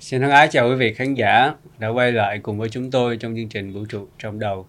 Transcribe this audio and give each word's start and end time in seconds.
Xin 0.00 0.20
thân 0.20 0.30
ái 0.30 0.48
chào 0.50 0.68
quý 0.68 0.74
vị 0.74 0.94
khán 0.94 1.14
giả 1.14 1.54
đã 1.78 1.88
quay 1.88 2.12
lại 2.12 2.38
cùng 2.38 2.58
với 2.58 2.68
chúng 2.68 2.90
tôi 2.90 3.16
trong 3.16 3.36
chương 3.36 3.48
trình 3.48 3.72
Vũ 3.72 3.84
trụ 3.88 4.08
trong 4.18 4.38
đầu. 4.38 4.66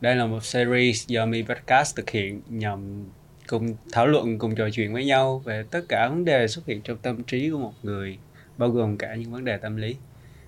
Đây 0.00 0.16
là 0.16 0.26
một 0.26 0.44
series 0.44 1.06
do 1.06 1.26
Mi 1.26 1.42
Podcast 1.42 1.96
thực 1.96 2.10
hiện 2.10 2.42
nhằm 2.48 3.04
cùng 3.46 3.76
thảo 3.92 4.06
luận, 4.06 4.38
cùng 4.38 4.54
trò 4.54 4.68
chuyện 4.70 4.92
với 4.92 5.04
nhau 5.04 5.38
về 5.38 5.64
tất 5.70 5.80
cả 5.88 6.08
vấn 6.08 6.24
đề 6.24 6.48
xuất 6.48 6.66
hiện 6.66 6.80
trong 6.82 6.98
tâm 6.98 7.22
trí 7.22 7.50
của 7.50 7.58
một 7.58 7.72
người, 7.82 8.18
bao 8.56 8.68
gồm 8.68 8.96
cả 8.96 9.14
những 9.14 9.32
vấn 9.32 9.44
đề 9.44 9.56
tâm 9.56 9.76
lý. 9.76 9.96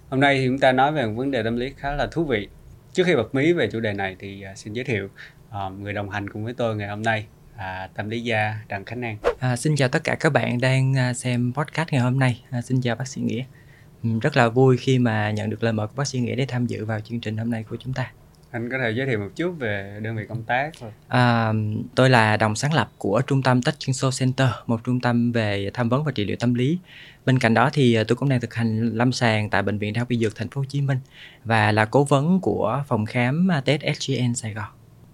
Hôm 0.09 0.20
nay 0.20 0.38
thì 0.38 0.46
chúng 0.46 0.58
ta 0.58 0.72
nói 0.72 0.92
về 0.92 1.06
một 1.06 1.12
vấn 1.16 1.30
đề 1.30 1.42
tâm 1.42 1.56
lý 1.56 1.72
khá 1.76 1.92
là 1.92 2.06
thú 2.06 2.24
vị. 2.24 2.48
Trước 2.92 3.04
khi 3.06 3.16
bật 3.16 3.34
mí 3.34 3.52
về 3.52 3.68
chủ 3.72 3.80
đề 3.80 3.92
này 3.92 4.16
thì 4.18 4.42
à, 4.42 4.54
xin 4.54 4.72
giới 4.72 4.84
thiệu 4.84 5.08
uh, 5.48 5.72
người 5.80 5.92
đồng 5.92 6.10
hành 6.10 6.30
cùng 6.30 6.45
với 6.45 6.54
tôi 6.54 6.76
ngày 6.76 6.88
hôm 6.88 7.02
nay 7.02 7.26
là 7.58 7.88
tâm 7.95 8.08
lý 8.08 8.22
gia 8.22 8.54
Đặng 8.68 8.84
Khánh 8.84 9.02
An. 9.02 9.16
À, 9.38 9.56
xin 9.56 9.76
chào 9.76 9.88
tất 9.88 10.04
cả 10.04 10.16
các 10.20 10.32
bạn 10.32 10.60
đang 10.60 10.96
à, 10.96 11.14
xem 11.14 11.52
podcast 11.56 11.88
ngày 11.92 12.00
hôm 12.00 12.18
nay. 12.18 12.45
À, 12.50 12.62
xin 12.62 12.80
chào 12.80 12.96
bác 12.96 13.08
sĩ 13.08 13.20
Nghĩa. 13.20 13.42
Rất 14.02 14.36
là 14.36 14.48
vui 14.48 14.76
khi 14.76 14.98
mà 14.98 15.30
nhận 15.30 15.50
được 15.50 15.62
lời 15.62 15.72
mời 15.72 15.86
của 15.86 15.92
bác 15.96 16.06
sĩ 16.06 16.20
Nghĩa 16.20 16.34
để 16.34 16.46
tham 16.48 16.66
dự 16.66 16.84
vào 16.84 17.00
chương 17.00 17.20
trình 17.20 17.36
hôm 17.36 17.50
nay 17.50 17.64
của 17.70 17.76
chúng 17.76 17.93
ta. 17.93 18.12
Anh 18.50 18.70
có 18.70 18.79
thể 18.79 18.90
giới 18.90 19.06
thiệu 19.06 19.18
một 19.18 19.29
chút 19.36 19.54
về 19.58 20.00
đơn 20.02 20.16
vị 20.16 20.26
công 20.29 20.43
tác 20.43 20.70
thôi. 20.80 20.90
À, 21.08 21.52
tôi 21.94 22.11
là 22.11 22.36
đồng 22.36 22.56
sáng 22.56 22.72
lập 22.75 22.90
của 22.98 23.22
trung 23.26 23.42
tâm 23.42 23.62
Touching 23.62 23.94
Soul 23.94 24.12
Center, 24.18 24.48
một 24.66 24.84
trung 24.84 25.00
tâm 25.00 25.32
về 25.32 25.70
tham 25.75 25.89
vấn 25.89 26.04
và 26.04 26.12
trị 26.12 26.25
liệu 26.25 26.36
tâm 26.36 26.54
lý. 26.54 26.79
Bên 27.26 27.39
cạnh 27.39 27.54
đó 27.54 27.70
thì 27.72 27.98
tôi 28.08 28.16
cũng 28.16 28.29
đang 28.29 28.40
thực 28.40 28.54
hành 28.54 28.90
lâm 28.94 29.12
sàng 29.12 29.50
tại 29.50 29.62
bệnh 29.62 29.79
viện 29.79 29.92
Đại 29.92 29.98
học 29.98 30.08
Y 30.08 30.18
Dược 30.18 30.36
Thành 30.36 30.48
phố 30.48 30.61
Hồ 30.61 30.64
Chí 30.68 30.80
Minh 30.80 30.98
và 31.44 31.72
là 31.72 31.84
cố 31.84 32.05
vấn 32.05 32.41
của 32.41 32.84
phòng 32.89 33.06
khám 33.06 33.48
test 33.64 33.83
SGN 33.98 34.34
Sài 34.34 34.55
Gòn. 34.55 34.69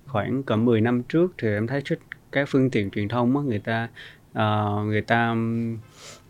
Khoảng 0.07 0.43
cỡ 0.43 0.57
10 0.57 0.81
năm 0.81 1.03
trước 1.03 1.35
thì 1.39 1.49
em 1.49 1.67
thấy 1.67 1.83
các 2.33 2.49
phương 2.49 2.71
tiện 2.71 2.91
truyền 2.91 3.09
thông 3.09 3.47
người 3.47 3.59
ta 3.59 3.89
uh, 4.39 4.87
người 4.87 5.03
ta 5.03 5.37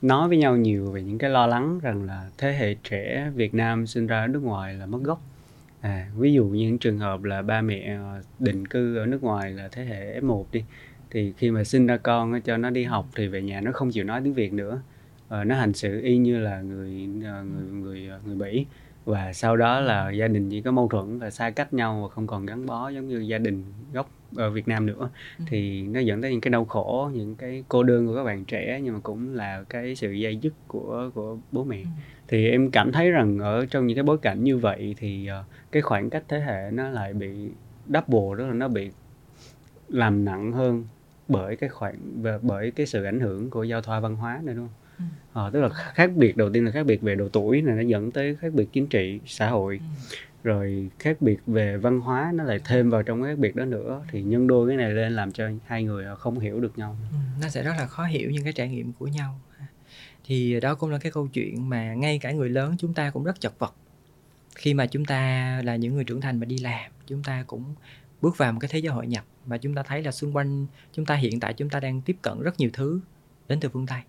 nói 0.02 0.28
với 0.28 0.36
nhau 0.36 0.56
nhiều 0.56 0.90
về 0.90 1.02
những 1.02 1.18
cái 1.18 1.30
lo 1.30 1.46
lắng 1.46 1.80
rằng 1.82 2.02
là 2.02 2.30
thế 2.38 2.52
hệ 2.52 2.74
trẻ 2.74 3.30
Việt 3.34 3.54
Nam 3.54 3.86
sinh 3.86 4.06
ra 4.06 4.20
ở 4.20 4.26
nước 4.26 4.42
ngoài 4.42 4.74
là 4.74 4.86
mất 4.86 5.02
gốc 5.02 5.22
à, 5.80 6.08
ví 6.16 6.32
dụ 6.32 6.44
như 6.44 6.66
những 6.66 6.78
trường 6.78 6.98
hợp 6.98 7.24
là 7.24 7.42
ba 7.42 7.60
mẹ 7.60 7.96
ờ, 7.98 8.22
định 8.38 8.66
cư 8.66 8.96
ở 8.96 9.06
nước 9.06 9.22
ngoài 9.22 9.50
là 9.50 9.68
thế 9.72 9.84
hệ 9.84 10.20
F1 10.20 10.44
đi 10.52 10.64
thì 11.10 11.32
khi 11.36 11.50
mà 11.50 11.64
sinh 11.64 11.86
ra 11.86 11.96
con 11.96 12.40
cho 12.40 12.56
nó 12.56 12.70
đi 12.70 12.84
học 12.84 13.06
thì 13.16 13.26
về 13.26 13.42
nhà 13.42 13.60
nó 13.60 13.72
không 13.72 13.90
chịu 13.90 14.04
nói 14.04 14.20
tiếng 14.24 14.34
Việt 14.34 14.52
nữa 14.52 14.82
à, 15.28 15.44
nó 15.44 15.54
hành 15.54 15.72
xử 15.72 16.00
y 16.00 16.16
như 16.16 16.38
là 16.38 16.60
người 16.60 16.90
người 16.90 17.50
người 17.82 18.10
người 18.26 18.36
bỉ 18.36 18.66
và 19.04 19.32
sau 19.32 19.56
đó 19.56 19.80
là 19.80 20.10
gia 20.10 20.28
đình 20.28 20.50
chỉ 20.50 20.60
có 20.60 20.70
mâu 20.70 20.88
thuẫn 20.88 21.18
và 21.18 21.30
xa 21.30 21.50
cách 21.50 21.72
nhau 21.72 22.00
và 22.02 22.08
không 22.14 22.26
còn 22.26 22.46
gắn 22.46 22.66
bó 22.66 22.88
giống 22.88 23.08
như 23.08 23.18
gia 23.18 23.38
đình 23.38 23.64
gốc 23.92 24.10
ở 24.36 24.50
Việt 24.50 24.68
Nam 24.68 24.86
nữa 24.86 25.10
ừ. 25.38 25.44
thì 25.48 25.82
nó 25.82 26.00
dẫn 26.00 26.22
tới 26.22 26.30
những 26.30 26.40
cái 26.40 26.50
đau 26.50 26.64
khổ 26.64 27.10
những 27.14 27.36
cái 27.36 27.64
cô 27.68 27.82
đơn 27.82 28.06
của 28.06 28.16
các 28.16 28.24
bạn 28.24 28.44
trẻ 28.44 28.80
nhưng 28.82 28.94
mà 28.94 29.00
cũng 29.02 29.34
là 29.34 29.64
cái 29.68 29.94
sự 29.94 30.12
dây 30.12 30.36
dứt 30.36 30.52
của 30.68 31.10
của 31.14 31.38
bố 31.52 31.64
mẹ 31.64 31.80
ừ. 31.82 31.88
thì 32.28 32.50
em 32.50 32.70
cảm 32.70 32.92
thấy 32.92 33.10
rằng 33.10 33.38
ở 33.38 33.66
trong 33.66 33.86
những 33.86 33.96
cái 33.96 34.02
bối 34.02 34.18
cảnh 34.18 34.44
như 34.44 34.58
vậy 34.58 34.94
thì 34.98 35.28
uh, 35.40 35.46
cái 35.72 35.82
khoảng 35.82 36.10
cách 36.10 36.22
thế 36.28 36.40
hệ 36.40 36.70
nó 36.70 36.88
lại 36.88 37.12
bị 37.12 37.48
double 37.86 38.38
tức 38.38 38.46
là 38.46 38.54
nó 38.54 38.68
bị 38.68 38.90
làm 39.88 40.24
nặng 40.24 40.52
hơn 40.52 40.84
bởi 41.28 41.56
cái 41.56 41.68
khoảng 41.68 41.96
bởi 42.42 42.70
cái 42.70 42.86
sự 42.86 43.04
ảnh 43.04 43.20
hưởng 43.20 43.50
của 43.50 43.62
giao 43.64 43.82
thoa 43.82 44.00
văn 44.00 44.16
hóa 44.16 44.40
này 44.44 44.54
đúng 44.54 44.66
không? 44.66 44.83
Ờ, 45.32 45.50
tức 45.52 45.60
là 45.60 45.68
khác 45.68 46.10
biệt 46.16 46.36
đầu 46.36 46.50
tiên 46.50 46.64
là 46.64 46.70
khác 46.70 46.86
biệt 46.86 47.02
về 47.02 47.14
độ 47.14 47.28
tuổi 47.28 47.62
này 47.62 47.76
nó 47.76 47.82
dẫn 47.82 48.10
tới 48.10 48.36
khác 48.36 48.52
biệt 48.52 48.68
chính 48.72 48.86
trị 48.86 49.20
xã 49.26 49.48
hội. 49.48 49.80
Ừ. 49.80 50.16
rồi 50.44 50.90
khác 50.98 51.16
biệt 51.20 51.38
về 51.46 51.76
văn 51.76 52.00
hóa 52.00 52.32
nó 52.34 52.44
lại 52.44 52.60
thêm 52.64 52.90
vào 52.90 53.02
trong 53.02 53.22
cái 53.22 53.32
khác 53.32 53.38
biệt 53.38 53.56
đó 53.56 53.64
nữa 53.64 54.02
thì 54.10 54.22
nhân 54.22 54.46
đôi 54.46 54.68
cái 54.68 54.76
này 54.76 54.90
lên 54.90 55.12
làm 55.12 55.32
cho 55.32 55.48
hai 55.66 55.84
người 55.84 56.06
không 56.18 56.38
hiểu 56.38 56.60
được 56.60 56.78
nhau. 56.78 56.96
Ừ, 57.12 57.16
nó 57.42 57.48
sẽ 57.48 57.62
rất 57.62 57.72
là 57.78 57.86
khó 57.86 58.04
hiểu 58.04 58.30
những 58.30 58.44
cái 58.44 58.52
trải 58.52 58.68
nghiệm 58.68 58.92
của 58.92 59.06
nhau. 59.06 59.40
Thì 60.24 60.60
đó 60.60 60.74
cũng 60.74 60.90
là 60.90 60.98
cái 60.98 61.12
câu 61.12 61.28
chuyện 61.32 61.68
mà 61.68 61.94
ngay 61.94 62.18
cả 62.18 62.32
người 62.32 62.48
lớn 62.48 62.74
chúng 62.78 62.94
ta 62.94 63.10
cũng 63.10 63.24
rất 63.24 63.40
chật 63.40 63.58
vật. 63.58 63.74
Khi 64.54 64.74
mà 64.74 64.86
chúng 64.86 65.04
ta 65.04 65.60
là 65.64 65.76
những 65.76 65.94
người 65.94 66.04
trưởng 66.04 66.20
thành 66.20 66.40
mà 66.40 66.44
đi 66.44 66.58
làm 66.58 66.90
chúng 67.06 67.22
ta 67.22 67.44
cũng 67.46 67.74
bước 68.22 68.38
vào 68.38 68.52
một 68.52 68.58
cái 68.60 68.68
thế 68.72 68.78
giới 68.78 68.92
hội 68.92 69.06
nhập 69.06 69.24
và 69.46 69.58
chúng 69.58 69.74
ta 69.74 69.82
thấy 69.82 70.02
là 70.02 70.12
xung 70.12 70.36
quanh 70.36 70.66
chúng 70.92 71.06
ta 71.06 71.14
hiện 71.14 71.40
tại 71.40 71.54
chúng 71.54 71.70
ta 71.70 71.80
đang 71.80 72.00
tiếp 72.00 72.16
cận 72.22 72.40
rất 72.40 72.60
nhiều 72.60 72.70
thứ 72.72 73.00
đến 73.48 73.60
từ 73.60 73.68
phương 73.68 73.86
tây 73.86 74.00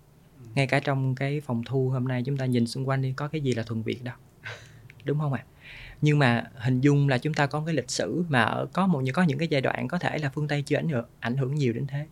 ngay 0.56 0.66
cả 0.66 0.80
trong 0.80 1.14
cái 1.14 1.40
phòng 1.40 1.62
thu 1.66 1.88
hôm 1.88 2.08
nay 2.08 2.22
chúng 2.26 2.36
ta 2.36 2.46
nhìn 2.46 2.66
xung 2.66 2.88
quanh 2.88 3.02
đi 3.02 3.12
có 3.16 3.28
cái 3.28 3.40
gì 3.40 3.54
là 3.54 3.62
thuần 3.62 3.82
việt 3.82 4.04
đâu 4.04 4.14
đúng 5.04 5.18
không 5.18 5.32
ạ 5.32 5.44
à? 5.48 5.50
nhưng 6.02 6.18
mà 6.18 6.44
hình 6.54 6.80
dung 6.80 7.08
là 7.08 7.18
chúng 7.18 7.34
ta 7.34 7.46
có 7.46 7.62
cái 7.66 7.74
lịch 7.74 7.90
sử 7.90 8.24
mà 8.28 8.42
ở 8.42 8.66
có 8.72 8.86
một 8.86 9.02
có 9.14 9.22
những 9.22 9.38
cái 9.38 9.48
giai 9.48 9.60
đoạn 9.60 9.88
có 9.88 9.98
thể 9.98 10.18
là 10.18 10.30
phương 10.34 10.48
tây 10.48 10.62
chưa 10.62 10.76
ảnh 10.76 10.88
hưởng 10.88 11.06
ảnh 11.20 11.36
hưởng 11.36 11.54
nhiều 11.54 11.72
đến 11.72 11.86
thế 11.86 12.06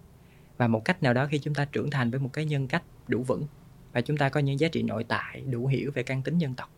và 0.56 0.68
một 0.68 0.84
cách 0.84 1.02
nào 1.02 1.14
đó 1.14 1.26
khi 1.26 1.38
chúng 1.38 1.54
ta 1.54 1.64
trưởng 1.64 1.90
thành 1.90 2.10
với 2.10 2.20
một 2.20 2.30
cái 2.32 2.44
nhân 2.44 2.68
cách 2.68 2.82
đủ 3.08 3.22
vững 3.22 3.46
và 3.92 4.00
chúng 4.00 4.16
ta 4.16 4.28
có 4.28 4.40
những 4.40 4.60
giá 4.60 4.68
trị 4.68 4.82
nội 4.82 5.04
tại 5.04 5.42
đủ 5.50 5.66
hiểu 5.66 5.90
về 5.94 6.02
căn 6.02 6.22
tính 6.22 6.38
dân 6.38 6.54
tộc 6.54 6.70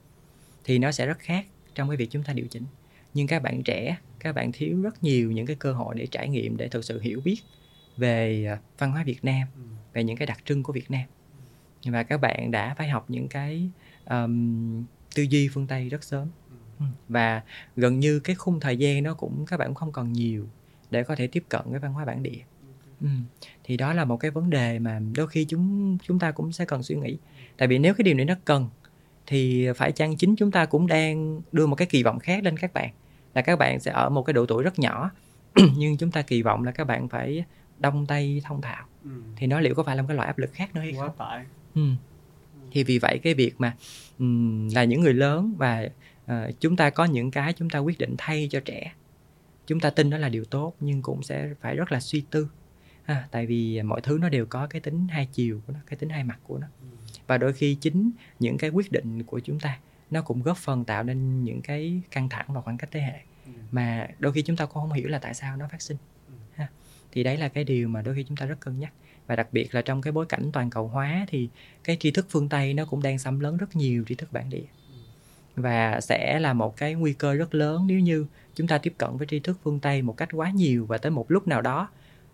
thì 0.65 0.79
nó 0.79 0.93
sẽ 0.93 1.07
rất 1.07 1.19
khác 1.19 1.47
trong 1.75 1.89
cái 1.89 1.97
việc 1.97 2.11
chúng 2.11 2.23
ta 2.23 2.33
điều 2.33 2.47
chỉnh 2.47 2.65
nhưng 3.15 3.27
các 3.27 3.43
bạn 3.43 3.63
trẻ 3.63 3.97
các 4.19 4.35
bạn 4.35 4.53
thiếu 4.53 4.83
rất 4.83 5.03
nhiều 5.03 5.33
những 5.33 5.47
cái 5.47 5.57
cơ 5.57 5.73
hội 5.73 5.95
để 5.95 6.07
trải 6.07 6.29
nghiệm 6.29 6.57
để 6.57 6.69
thực 6.69 6.85
sự 6.85 7.01
hiểu 7.01 7.21
biết 7.25 7.37
về 7.97 8.47
à, 8.49 8.59
văn 8.79 8.93
hóa 8.93 9.05
Việt 9.05 9.25
Nam 9.25 9.49
ừ. 9.55 9.61
về 9.93 10.05
những 10.05 10.17
cái 10.17 10.27
đặc 10.27 10.39
trưng 10.45 10.63
của 10.63 10.73
Việt 10.73 10.91
Nam 10.91 11.03
và 11.85 12.03
các 12.03 12.21
bạn 12.21 12.51
đã 12.51 12.75
phải 12.75 12.89
học 12.89 13.05
những 13.09 13.29
cái 13.29 13.71
um, 14.05 14.85
tư 15.15 15.23
duy 15.23 15.49
phương 15.49 15.67
tây 15.67 15.89
rất 15.89 16.05
sớm 16.05 16.29
ừ. 16.79 16.87
và 17.09 17.43
gần 17.77 18.01
như 18.01 18.21
cái 18.21 18.37
khung 18.37 18.61
thời 18.61 18.77
gian 18.77 19.03
nó 19.03 19.15
cũng 19.15 19.45
các 19.47 19.57
bạn 19.57 19.69
cũng 19.69 19.75
không 19.75 19.93
còn 19.93 20.13
nhiều 20.13 20.47
để 20.91 21.03
có 21.03 21.17
thể 21.17 21.27
tiếp 21.27 21.45
cận 21.49 21.61
với 21.65 21.79
văn 21.81 21.93
hóa 21.93 22.05
bản 22.05 22.23
địa 22.23 22.41
ừ. 23.01 23.09
thì 23.65 23.77
đó 23.77 23.93
là 23.93 24.05
một 24.05 24.17
cái 24.17 24.31
vấn 24.31 24.51
đề 24.51 24.79
mà 24.79 25.01
đôi 25.15 25.29
khi 25.29 25.45
chúng 25.45 25.99
chúng 26.03 26.19
ta 26.19 26.31
cũng 26.31 26.53
sẽ 26.53 26.65
cần 26.65 26.83
suy 26.83 26.95
nghĩ 26.95 27.19
tại 27.57 27.69
vì 27.69 27.79
nếu 27.79 27.95
cái 27.95 28.03
điều 28.03 28.15
này 28.15 28.25
nó 28.25 28.35
cần 28.45 28.69
thì 29.27 29.69
phải 29.77 29.93
chăng 29.93 30.17
chính 30.17 30.37
chúng 30.37 30.51
ta 30.51 30.67
cũng 30.67 30.87
đang 30.87 31.41
đưa 31.53 31.67
một 31.67 31.77
cái 31.77 31.87
kỳ 31.87 32.03
vọng 32.03 32.19
khác 32.19 32.45
lên 32.45 32.57
các 32.57 32.73
bạn 32.73 32.91
là 33.35 33.43
các 33.43 33.59
bạn 33.59 33.81
sẽ 33.81 33.91
ở 33.91 34.09
một 34.09 34.23
cái 34.23 34.35
độ 34.35 34.47
tuổi 34.47 34.63
rất 34.63 34.79
nhỏ 34.79 35.11
nhưng 35.77 35.97
chúng 35.97 36.11
ta 36.11 36.23
kỳ 36.23 36.43
vọng 36.43 36.65
là 36.65 36.73
các 36.73 36.85
bạn 36.85 37.09
phải 37.09 37.45
đông 37.79 38.07
tay 38.07 38.43
thông 38.45 38.63
thạo 38.63 38.85
ừ. 39.05 39.11
thì 39.37 39.47
nó 39.47 39.61
liệu 39.61 39.75
có 39.75 39.83
phải 39.83 39.97
là 39.97 40.03
một 40.03 40.09
cái 40.09 40.17
loại 40.17 40.27
áp 40.27 40.39
lực 40.39 40.51
khác 40.53 40.75
nữa 40.75 40.81
hay 40.81 40.93
Quá 40.93 41.07
không? 41.07 41.17
Tải 41.17 41.45
Ừ. 41.77 41.83
thì 42.71 42.85
vì 42.85 42.99
vậy 42.99 43.21
cái 43.23 43.35
việc 43.35 43.55
mà 43.59 43.77
um, 44.19 44.69
là 44.69 44.85
những 44.85 45.01
người 45.01 45.15
lớn 45.15 45.55
và 45.59 45.89
uh, 46.25 46.61
chúng 46.61 46.77
ta 46.77 46.91
có 46.91 47.05
những 47.05 47.31
cái 47.31 47.53
chúng 47.53 47.71
ta 47.71 47.79
quyết 47.79 47.99
định 47.99 48.15
thay 48.19 48.49
cho 48.51 48.61
trẻ. 48.61 48.93
Chúng 49.67 49.81
ta 49.81 49.91
tin 49.91 50.11
đó 50.11 50.19
là 50.19 50.29
điều 50.29 50.45
tốt 50.45 50.75
nhưng 50.81 51.03
cũng 51.03 51.23
sẽ 51.23 51.55
phải 51.61 51.77
rất 51.77 51.93
là 51.93 52.01
suy 52.01 52.25
tư. 52.31 52.49
Ha, 53.05 53.29
tại 53.31 53.47
vì 53.47 53.83
mọi 53.83 54.01
thứ 54.01 54.19
nó 54.21 54.29
đều 54.29 54.47
có 54.47 54.67
cái 54.67 54.81
tính 54.81 55.09
hai 55.09 55.29
chiều 55.33 55.61
của 55.67 55.73
nó 55.73 55.79
cái 55.87 55.97
tính 55.97 56.09
hai 56.09 56.25
mặt 56.25 56.39
của 56.43 56.59
nó. 56.59 56.67
Và 57.27 57.39
đôi 57.39 57.53
khi 57.53 57.75
chính 57.75 58.11
những 58.41 58.59
cái 58.59 58.71
quyết 58.71 58.93
định 58.93 59.23
của 59.23 59.41
chúng 59.41 59.61
ta 59.61 59.79
nó 60.11 60.23
cũng 60.23 60.43
góp 60.43 60.57
phần 60.57 60.85
tạo 60.85 61.03
nên 61.03 61.45
những 61.45 61.63
cái 61.63 62.03
căng 62.11 62.29
thẳng 62.29 62.47
và 62.49 62.61
khoảng 62.61 62.79
cách 62.79 62.89
thế 62.93 63.01
hệ. 63.01 63.21
Mà 63.71 64.09
đôi 64.19 64.33
khi 64.33 64.43
chúng 64.43 64.57
ta 64.57 64.67
cũng 64.67 64.75
không 64.75 64.93
hiểu 64.93 65.09
là 65.09 65.19
tại 65.19 65.35
sao 65.35 65.57
nó 65.57 65.69
phát 65.73 65.83
sinh. 65.83 65.97
Ha. 66.55 66.69
thì 67.13 67.23
đấy 67.23 67.37
là 67.37 67.49
cái 67.49 67.65
điều 67.65 67.89
mà 67.89 68.03
đôi 68.03 68.15
khi 68.15 68.25
chúng 68.29 68.37
ta 68.37 68.47
rất 68.47 68.61
cân 68.61 68.79
nhắc 68.79 68.93
và 69.27 69.37
đặc 69.37 69.49
biệt 69.53 69.75
là 69.75 69.83
trong 69.83 70.03
cái 70.03 70.13
bối 70.13 70.27
cảnh 70.27 70.51
toàn 70.53 70.71
cầu 70.71 70.89
hóa 70.89 71.27
thì 71.29 71.49
cái 71.85 71.97
tri 72.01 72.11
thức 72.11 72.27
phương 72.29 72.49
tây 72.49 72.75
nó 72.75 72.85
cũng 72.85 73.03
đang 73.03 73.19
xâm 73.19 73.41
lấn 73.41 73.57
rất 73.57 73.77
nhiều 73.77 74.05
tri 74.09 74.15
thức 74.15 74.33
bản 74.33 74.51
địa 74.51 74.65
và 75.57 76.01
sẽ 76.01 76.39
là 76.41 76.53
một 76.53 76.77
cái 76.77 76.95
nguy 76.95 77.13
cơ 77.13 77.35
rất 77.35 77.55
lớn 77.55 77.87
nếu 77.87 78.01
như 78.01 78.27
chúng 78.55 78.67
ta 78.67 78.79
tiếp 78.79 78.95
cận 78.99 79.17
với 79.17 79.27
tri 79.27 79.41
thức 79.41 79.59
phương 79.63 79.81
tây 79.81 80.03
một 80.03 80.17
cách 80.17 80.29
quá 80.33 80.51
nhiều 80.51 80.87
và 80.87 80.99
tới 80.99 81.11
một 81.11 81.31
lúc 81.31 81.49
nào 81.49 81.63
đó 81.63 81.89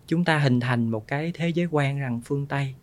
chúng 0.07 0.23
ta 0.23 0.37
hình 0.37 0.59
thành 0.59 0.89
một 0.89 1.07
cái 1.07 1.31
thế 1.35 1.49
giới 1.49 1.67
quan 1.71 1.99
rằng 1.99 2.21
phương 2.25 2.45
tây 2.45 2.75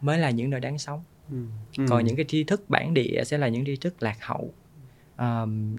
mới 0.00 0.18
là 0.18 0.30
những 0.30 0.50
nơi 0.50 0.60
đáng 0.60 0.78
sống 0.78 1.04
ừ. 1.30 1.36
còn 1.76 1.98
ừ. 1.98 2.04
những 2.04 2.16
cái 2.16 2.24
tri 2.28 2.44
thức 2.44 2.64
bản 2.68 2.94
địa 2.94 3.24
sẽ 3.26 3.38
là 3.38 3.48
những 3.48 3.64
tri 3.64 3.76
thức 3.76 4.02
lạc 4.02 4.16
hậu 4.20 4.52
um, 5.18 5.76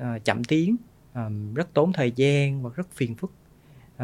uh, 0.00 0.24
chậm 0.24 0.44
tiến 0.44 0.76
um, 1.14 1.54
rất 1.54 1.74
tốn 1.74 1.92
thời 1.92 2.12
gian 2.16 2.62
và 2.62 2.70
rất 2.74 2.90
phiền 2.92 3.14
phức 3.14 3.32
uh, 3.96 4.02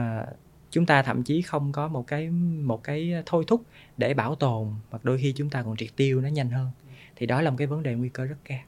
chúng 0.72 0.86
ta 0.86 1.02
thậm 1.02 1.22
chí 1.22 1.42
không 1.42 1.72
có 1.72 1.88
một 1.88 2.06
cái 2.06 2.30
một 2.62 2.84
cái 2.84 3.14
thôi 3.26 3.44
thúc 3.46 3.62
để 3.96 4.14
bảo 4.14 4.34
tồn 4.34 4.68
hoặc 4.90 5.04
đôi 5.04 5.18
khi 5.18 5.32
chúng 5.32 5.50
ta 5.50 5.62
còn 5.62 5.76
triệt 5.76 5.90
tiêu 5.96 6.20
nó 6.20 6.28
nhanh 6.28 6.50
hơn. 6.50 6.70
Thì 7.16 7.26
đó 7.26 7.42
là 7.42 7.50
một 7.50 7.56
cái 7.58 7.66
vấn 7.66 7.82
đề 7.82 7.94
nguy 7.94 8.08
cơ 8.08 8.24
rất 8.24 8.36
cao. 8.44 8.62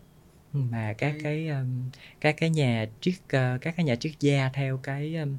Mà 0.53 0.93
các 0.99 1.15
cái 1.23 1.49
um, 1.49 1.91
các 2.21 2.37
cái 2.37 2.51
nhà 2.51 2.87
triết 3.01 3.15
uh, 3.15 3.61
các 3.61 3.77
cái 3.77 3.85
nhà 3.85 3.97
triết 3.97 4.13
gia 4.21 4.51
theo 4.55 4.77
cái 4.77 5.17
um, 5.17 5.37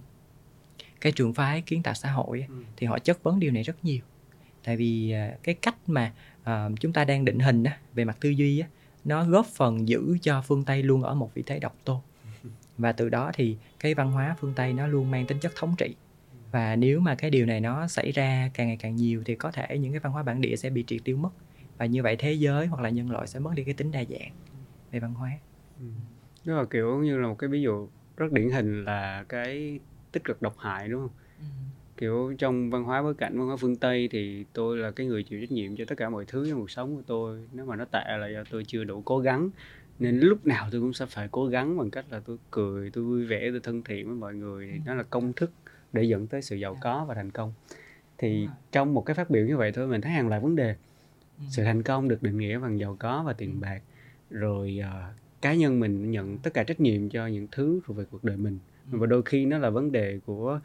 cái 1.01 1.12
trường 1.12 1.33
phái 1.33 1.62
kiến 1.62 1.83
tạo 1.83 1.94
xã 1.94 2.12
hội 2.12 2.45
ừ. 2.50 2.56
thì 2.77 2.88
họ 2.88 3.00
chất 3.00 3.23
vấn 3.23 3.39
điều 3.39 3.51
này 3.51 3.63
rất 3.63 3.85
nhiều. 3.85 4.01
Tại 4.63 4.77
vì 4.77 5.15
uh, 5.33 5.44
cái 5.44 5.56
cách 5.56 5.75
mà 5.88 6.13
uh, 6.41 6.79
chúng 6.79 6.94
ta 6.94 7.06
đang 7.06 7.25
định 7.25 7.39
hình 7.39 7.63
về 7.94 8.06
mặt 8.06 8.18
tư 8.21 8.29
duy 8.29 8.63
nó 9.03 9.23
góp 9.23 9.45
phần 9.45 9.88
giữ 9.88 10.18
cho 10.21 10.41
phương 10.41 10.63
tây 10.63 10.83
luôn 10.83 11.03
ở 11.03 11.15
một 11.15 11.31
vị 11.33 11.44
thế 11.45 11.59
độc 11.59 11.75
tôn. 11.83 11.97
Và 12.77 12.91
từ 12.91 13.09
đó 13.09 13.31
thì 13.33 13.57
cái 13.79 13.94
văn 13.94 14.11
hóa 14.11 14.35
phương 14.39 14.53
tây 14.56 14.73
nó 14.73 14.88
luôn 14.88 15.11
mang 15.11 15.27
tính 15.27 15.39
chất 15.39 15.51
thống 15.56 15.75
trị 15.77 15.95
và 16.56 16.75
nếu 16.75 17.00
mà 17.00 17.16
cái 17.16 17.31
điều 17.31 17.46
này 17.46 17.60
nó 17.60 17.88
xảy 17.88 18.12
ra 18.12 18.50
càng 18.54 18.68
ngày 18.68 18.78
càng 18.80 18.96
nhiều 18.96 19.22
thì 19.25 19.36
có 19.36 19.52
thể 19.52 19.78
những 19.78 19.92
cái 19.92 20.00
văn 20.00 20.13
hóa 20.13 20.24
bản 20.24 20.42
địa 20.42 20.56
sẽ 20.56 20.69
bị 20.69 20.84
triệt 20.88 21.02
tiêu 21.04 21.18
mất. 21.18 21.30
Và 21.78 21.86
như 21.86 22.04
vậy 22.04 22.16
thế 22.19 22.34
giới 22.34 22.68
hoặc 22.68 22.81
là 22.81 22.90
nhân 22.90 23.12
loại 23.12 23.28
sẽ 23.28 23.40
mất 23.40 23.52
đi 23.56 23.63
cái 23.63 23.74
tính 23.74 23.92
đa 23.92 24.04
dạng 24.10 24.31
về 24.92 25.00
văn 25.00 25.13
hóa. 25.13 25.31
Ừ. 25.80 25.86
đó 26.46 26.56
là 26.56 26.66
kiểu 26.66 27.00
như 27.00 27.18
là 27.18 27.28
một 27.28 27.36
cái 27.40 27.50
ví 27.50 27.62
dụ 27.62 27.88
rất 28.18 28.31
điển 28.31 28.50
hình 28.50 28.86
là 28.86 29.25
cái 29.30 29.80
tích 30.12 30.24
cực 30.24 30.42
độc 30.42 30.56
hại 30.57 30.90
đúng 30.90 31.02
không? 31.02 31.10
Ừ. 31.38 31.44
kiểu 31.98 32.34
trong 32.38 32.69
văn 32.69 32.84
hóa 32.84 33.02
bối 33.02 33.13
cảnh 33.13 33.40
văn 33.40 33.48
hóa 33.48 33.57
phương 33.57 33.75
tây 33.75 34.10
thì 34.12 34.46
tôi 34.54 34.78
là 34.78 34.92
cái 34.92 35.07
người 35.07 35.24
chịu 35.24 35.42
trách 35.42 35.52
nhiệm 35.52 35.75
cho 35.75 35.86
tất 35.88 35.96
cả 35.98 36.10
mọi 36.10 36.25
thứ 36.28 36.50
trong 36.50 36.60
cuộc 36.60 36.72
sống 36.72 36.96
của 36.96 37.04
tôi. 37.07 37.48
Nếu 37.54 37.66
mà 37.66 37.75
nó 37.75 37.86
tệ 37.86 38.04
là 38.19 38.28
do 38.28 38.44
tôi 38.52 38.63
chưa 38.68 38.84
đủ 38.84 39.02
cố 39.06 39.19
gắng 39.19 39.50
nên 40.00 40.19
lúc 40.19 40.46
nào 40.48 40.68
tôi 40.72 40.81
cũng 40.81 40.94
sẽ 40.94 41.06
phải 41.06 41.28
cố 41.31 41.46
gắng 41.46 41.78
bằng 41.78 41.92
cách 41.92 42.06
là 42.10 42.22
tôi 42.25 42.38
cười 42.52 42.90
tôi 42.90 43.04
vui 43.04 43.25
vẻ 43.25 43.48
tôi 43.52 43.60
thân 43.60 43.84
thiện 43.84 44.07
với 44.07 44.16
mọi 44.16 44.36
người. 44.36 44.69
Thì 44.72 44.80
nó 44.86 44.96
là 44.96 45.04
công 45.04 45.34
thức 45.34 45.52
để 45.95 46.03
dẫn 46.03 46.27
tới 46.27 46.42
sự 46.42 46.56
giàu 46.56 46.77
có 46.81 47.06
và 47.06 47.15
thành 47.15 47.31
công. 47.31 47.53
Thì 48.18 48.47
trong 48.71 48.94
một 48.94 49.01
cái 49.01 49.15
phát 49.15 49.30
biểu 49.30 49.45
như 49.45 49.57
vậy 49.57 49.71
thôi 49.71 49.88
mình 49.88 50.01
thấy 50.01 50.12
hàng 50.12 50.27
loạt 50.27 50.42
vấn 50.42 50.56
đề. 50.56 50.75
Sự 51.50 51.63
thành 51.63 51.83
công 51.83 52.07
được 52.07 52.24
định 52.24 52.38
nghĩa 52.38 52.59
bằng 52.59 52.80
giàu 52.80 52.95
có 53.00 53.24
và 53.25 53.33
tiền 53.33 53.59
bạc. 53.59 53.81
Rồi 54.30 54.80
uh, 54.81 55.15
cá 55.42 55.53
nhân 55.53 55.80
mình 55.80 56.12
nhận 56.12 56.38
tất 56.38 56.53
cả 56.53 56.63
trách 56.63 56.80
nhiệm 56.80 57.09
cho 57.09 57.27
những 57.27 57.47
thứ 57.51 57.80
thuộc 57.86 57.97
về 57.97 58.03
cuộc 58.12 58.24
đời 58.24 58.38
mình. 58.38 58.59
Và 58.86 59.06
đôi 59.06 59.24
khi 59.24 59.45
nó 59.45 59.57
là 59.57 59.69
vấn 59.69 59.92
đề 59.92 60.19
của 60.25 60.59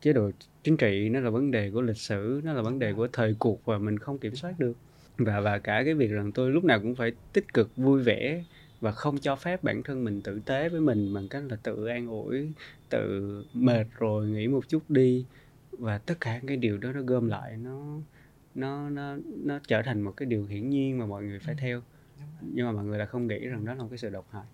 chế 0.00 0.12
độ 0.12 0.30
chính 0.62 0.76
trị 0.76 1.08
nó 1.08 1.20
là 1.20 1.30
vấn 1.30 1.50
đề 1.50 1.70
của 1.70 1.80
lịch 1.80 1.96
sử 1.96 2.40
nó 2.44 2.52
là 2.52 2.62
vấn 2.62 2.78
đề 2.78 2.92
của 2.92 3.08
thời 3.12 3.36
cuộc 3.38 3.64
và 3.64 3.78
mình 3.78 3.98
không 3.98 4.18
kiểm 4.18 4.34
soát 4.34 4.54
được. 4.58 4.76
Và 5.18 5.40
và 5.40 5.58
cả 5.58 5.82
cái 5.84 5.94
việc 5.94 6.10
rằng 6.10 6.32
tôi 6.32 6.50
lúc 6.50 6.64
nào 6.64 6.80
cũng 6.80 6.94
phải 6.94 7.12
tích 7.32 7.54
cực 7.54 7.76
vui 7.76 8.02
vẻ 8.02 8.44
và 8.84 8.92
không 8.92 9.18
cho 9.18 9.36
phép 9.36 9.64
bản 9.64 9.82
thân 9.82 10.04
mình 10.04 10.22
tử 10.22 10.40
tế 10.44 10.68
với 10.68 10.80
mình 10.80 11.14
bằng 11.14 11.28
cách 11.28 11.42
là 11.48 11.56
tự 11.62 11.86
an 11.86 12.06
ủi 12.08 12.52
tự 12.90 13.44
mệt 13.54 13.86
rồi 13.98 14.26
nghỉ 14.28 14.48
một 14.48 14.68
chút 14.68 14.90
đi. 14.90 15.24
Và 15.72 15.98
tất 15.98 16.14
cả 16.20 16.40
cái 16.46 16.56
điều 16.56 16.78
đó 16.78 16.92
nó 16.92 17.00
gom 17.00 17.28
lại 17.28 17.56
nó 17.56 17.98
nó 18.54 18.90
nó 18.90 19.16
nó 19.44 19.58
trở 19.68 19.82
thành 19.82 20.02
một 20.02 20.12
cái 20.16 20.26
điều 20.26 20.46
hiển 20.46 20.70
nhiên 20.70 20.98
mà 20.98 21.06
mọi 21.06 21.22
người 21.22 21.38
phải 21.38 21.54
theo. 21.54 21.80
Nhưng 22.40 22.66
mà 22.66 22.72
mọi 22.72 22.84
người 22.84 22.98
là 22.98 23.06
không 23.06 23.26
nghĩ 23.26 23.38
rằng 23.38 23.64
đó 23.64 23.74
là 23.74 23.82
một 23.82 23.88
cái 23.90 23.98
sự 23.98 24.10
độc 24.10 24.26
hại. 24.30 24.44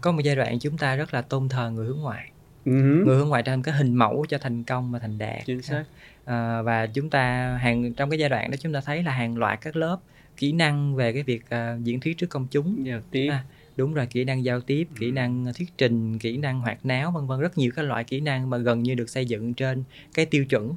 Có 0.00 0.12
một 0.12 0.20
giai 0.24 0.36
đoạn 0.36 0.58
chúng 0.58 0.78
ta 0.78 0.96
rất 0.96 1.14
là 1.14 1.22
tôn 1.22 1.48
thờ 1.48 1.70
người 1.70 1.86
hướng 1.86 2.00
ngoại. 2.00 2.30
Uh-huh. 2.64 3.06
người 3.06 3.16
hướng 3.16 3.28
ngoại 3.28 3.42
thành 3.42 3.62
cái 3.62 3.74
hình 3.74 3.94
mẫu 3.94 4.26
cho 4.28 4.38
thành 4.38 4.64
công 4.64 4.92
và 4.92 4.98
thành 4.98 5.18
đạt. 5.18 5.44
Chính 5.44 5.62
xác. 5.62 5.84
À, 6.24 6.62
và 6.62 6.86
chúng 6.86 7.10
ta 7.10 7.56
hàng 7.60 7.94
trong 7.94 8.10
cái 8.10 8.18
giai 8.18 8.28
đoạn 8.28 8.50
đó 8.50 8.56
chúng 8.60 8.72
ta 8.72 8.80
thấy 8.80 9.02
là 9.02 9.12
hàng 9.12 9.36
loạt 9.36 9.60
các 9.60 9.76
lớp 9.76 9.98
kỹ 10.38 10.52
năng 10.52 10.94
về 10.94 11.12
cái 11.12 11.22
việc 11.22 11.44
uh, 11.44 11.84
diễn 11.84 12.00
thuyết 12.00 12.18
trước 12.18 12.30
công 12.30 12.46
chúng. 12.50 12.86
Giao 12.86 13.00
tiếp. 13.10 13.28
À, 13.28 13.44
đúng 13.76 13.94
rồi 13.94 14.06
kỹ 14.06 14.24
năng 14.24 14.44
giao 14.44 14.60
tiếp 14.60 14.88
kỹ 14.98 15.10
năng 15.10 15.52
thuyết 15.54 15.68
trình 15.78 16.18
kỹ 16.18 16.36
năng 16.36 16.60
hoạt 16.60 16.86
náo 16.86 17.10
vân 17.10 17.26
vân. 17.26 17.40
Rất 17.40 17.58
nhiều 17.58 17.70
các 17.76 17.82
loại 17.82 18.04
kỹ 18.04 18.20
năng 18.20 18.50
mà 18.50 18.58
gần 18.58 18.82
như 18.82 18.94
được 18.94 19.10
xây 19.10 19.26
dựng 19.26 19.54
trên 19.54 19.84
cái 20.14 20.26
tiêu 20.26 20.44
chuẩn 20.44 20.68
uh, 20.68 20.76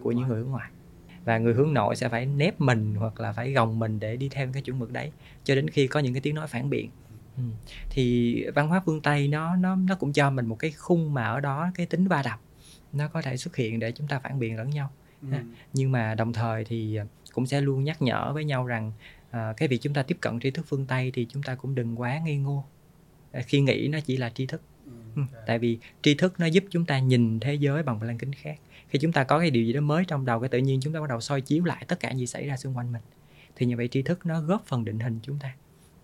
của 0.00 0.12
những 0.12 0.28
người 0.28 0.38
hướng 0.38 0.50
ngoại 0.50 0.70
và 1.24 1.38
người 1.38 1.54
hướng 1.54 1.74
nội 1.74 1.96
sẽ 1.96 2.08
phải 2.08 2.26
nép 2.26 2.60
mình 2.60 2.94
hoặc 2.94 3.20
là 3.20 3.32
phải 3.32 3.52
gồng 3.52 3.78
mình 3.78 4.00
để 4.00 4.16
đi 4.16 4.28
theo 4.28 4.48
cái 4.52 4.62
chuẩn 4.62 4.78
mực 4.78 4.92
đấy 4.92 5.12
cho 5.44 5.54
đến 5.54 5.70
khi 5.70 5.86
có 5.86 6.00
những 6.00 6.14
cái 6.14 6.20
tiếng 6.20 6.34
nói 6.34 6.46
phản 6.46 6.70
biện. 6.70 6.90
Ừ. 7.36 7.42
thì 7.90 8.44
văn 8.54 8.68
hóa 8.68 8.82
phương 8.86 9.00
tây 9.00 9.28
nó 9.28 9.56
nó 9.56 9.76
nó 9.76 9.94
cũng 9.94 10.12
cho 10.12 10.30
mình 10.30 10.46
một 10.46 10.56
cái 10.58 10.70
khung 10.70 11.14
mà 11.14 11.24
ở 11.24 11.40
đó 11.40 11.70
cái 11.74 11.86
tính 11.86 12.08
va 12.08 12.22
đập 12.22 12.40
nó 12.92 13.08
có 13.08 13.22
thể 13.22 13.36
xuất 13.36 13.56
hiện 13.56 13.78
để 13.78 13.92
chúng 13.92 14.08
ta 14.08 14.18
phản 14.18 14.38
biện 14.38 14.56
lẫn 14.56 14.70
nhau. 14.70 14.90
Ừ. 15.22 15.28
nhưng 15.72 15.92
mà 15.92 16.14
đồng 16.14 16.32
thời 16.32 16.64
thì 16.64 16.98
cũng 17.38 17.46
sẽ 17.46 17.60
luôn 17.60 17.84
nhắc 17.84 18.02
nhở 18.02 18.32
với 18.32 18.44
nhau 18.44 18.66
rằng 18.66 18.92
à, 19.30 19.52
cái 19.56 19.68
việc 19.68 19.78
chúng 19.80 19.94
ta 19.94 20.02
tiếp 20.02 20.16
cận 20.20 20.40
tri 20.40 20.50
thức 20.50 20.66
phương 20.68 20.86
tây 20.86 21.10
thì 21.14 21.26
chúng 21.30 21.42
ta 21.42 21.54
cũng 21.54 21.74
đừng 21.74 22.00
quá 22.00 22.20
ngây 22.24 22.36
ngô 22.36 22.64
à, 23.32 23.42
khi 23.42 23.60
nghĩ 23.60 23.88
nó 23.92 24.00
chỉ 24.00 24.16
là 24.16 24.30
tri 24.30 24.46
thức 24.46 24.62
ừ. 24.86 24.92
ừ. 25.16 25.22
tại 25.46 25.58
vì 25.58 25.78
tri 26.02 26.14
thức 26.14 26.40
nó 26.40 26.46
giúp 26.46 26.64
chúng 26.70 26.84
ta 26.84 26.98
nhìn 26.98 27.40
thế 27.40 27.54
giới 27.54 27.82
bằng 27.82 27.98
một 27.98 28.06
lăng 28.06 28.18
kính 28.18 28.32
khác 28.32 28.58
khi 28.88 28.98
chúng 28.98 29.12
ta 29.12 29.24
có 29.24 29.38
cái 29.40 29.50
điều 29.50 29.64
gì 29.64 29.72
đó 29.72 29.80
mới 29.80 30.04
trong 30.04 30.24
đầu 30.24 30.40
cái 30.40 30.48
tự 30.48 30.58
nhiên 30.58 30.80
chúng 30.80 30.92
ta 30.92 31.00
bắt 31.00 31.08
đầu 31.08 31.20
soi 31.20 31.40
chiếu 31.40 31.64
lại 31.64 31.84
tất 31.88 32.00
cả 32.00 32.10
gì 32.10 32.26
xảy 32.26 32.46
ra 32.46 32.56
xung 32.56 32.76
quanh 32.76 32.92
mình 32.92 33.02
thì 33.56 33.66
như 33.66 33.76
vậy 33.76 33.88
tri 33.88 34.02
thức 34.02 34.26
nó 34.26 34.40
góp 34.40 34.66
phần 34.66 34.84
định 34.84 34.98
hình 34.98 35.18
chúng 35.22 35.38
ta 35.38 35.54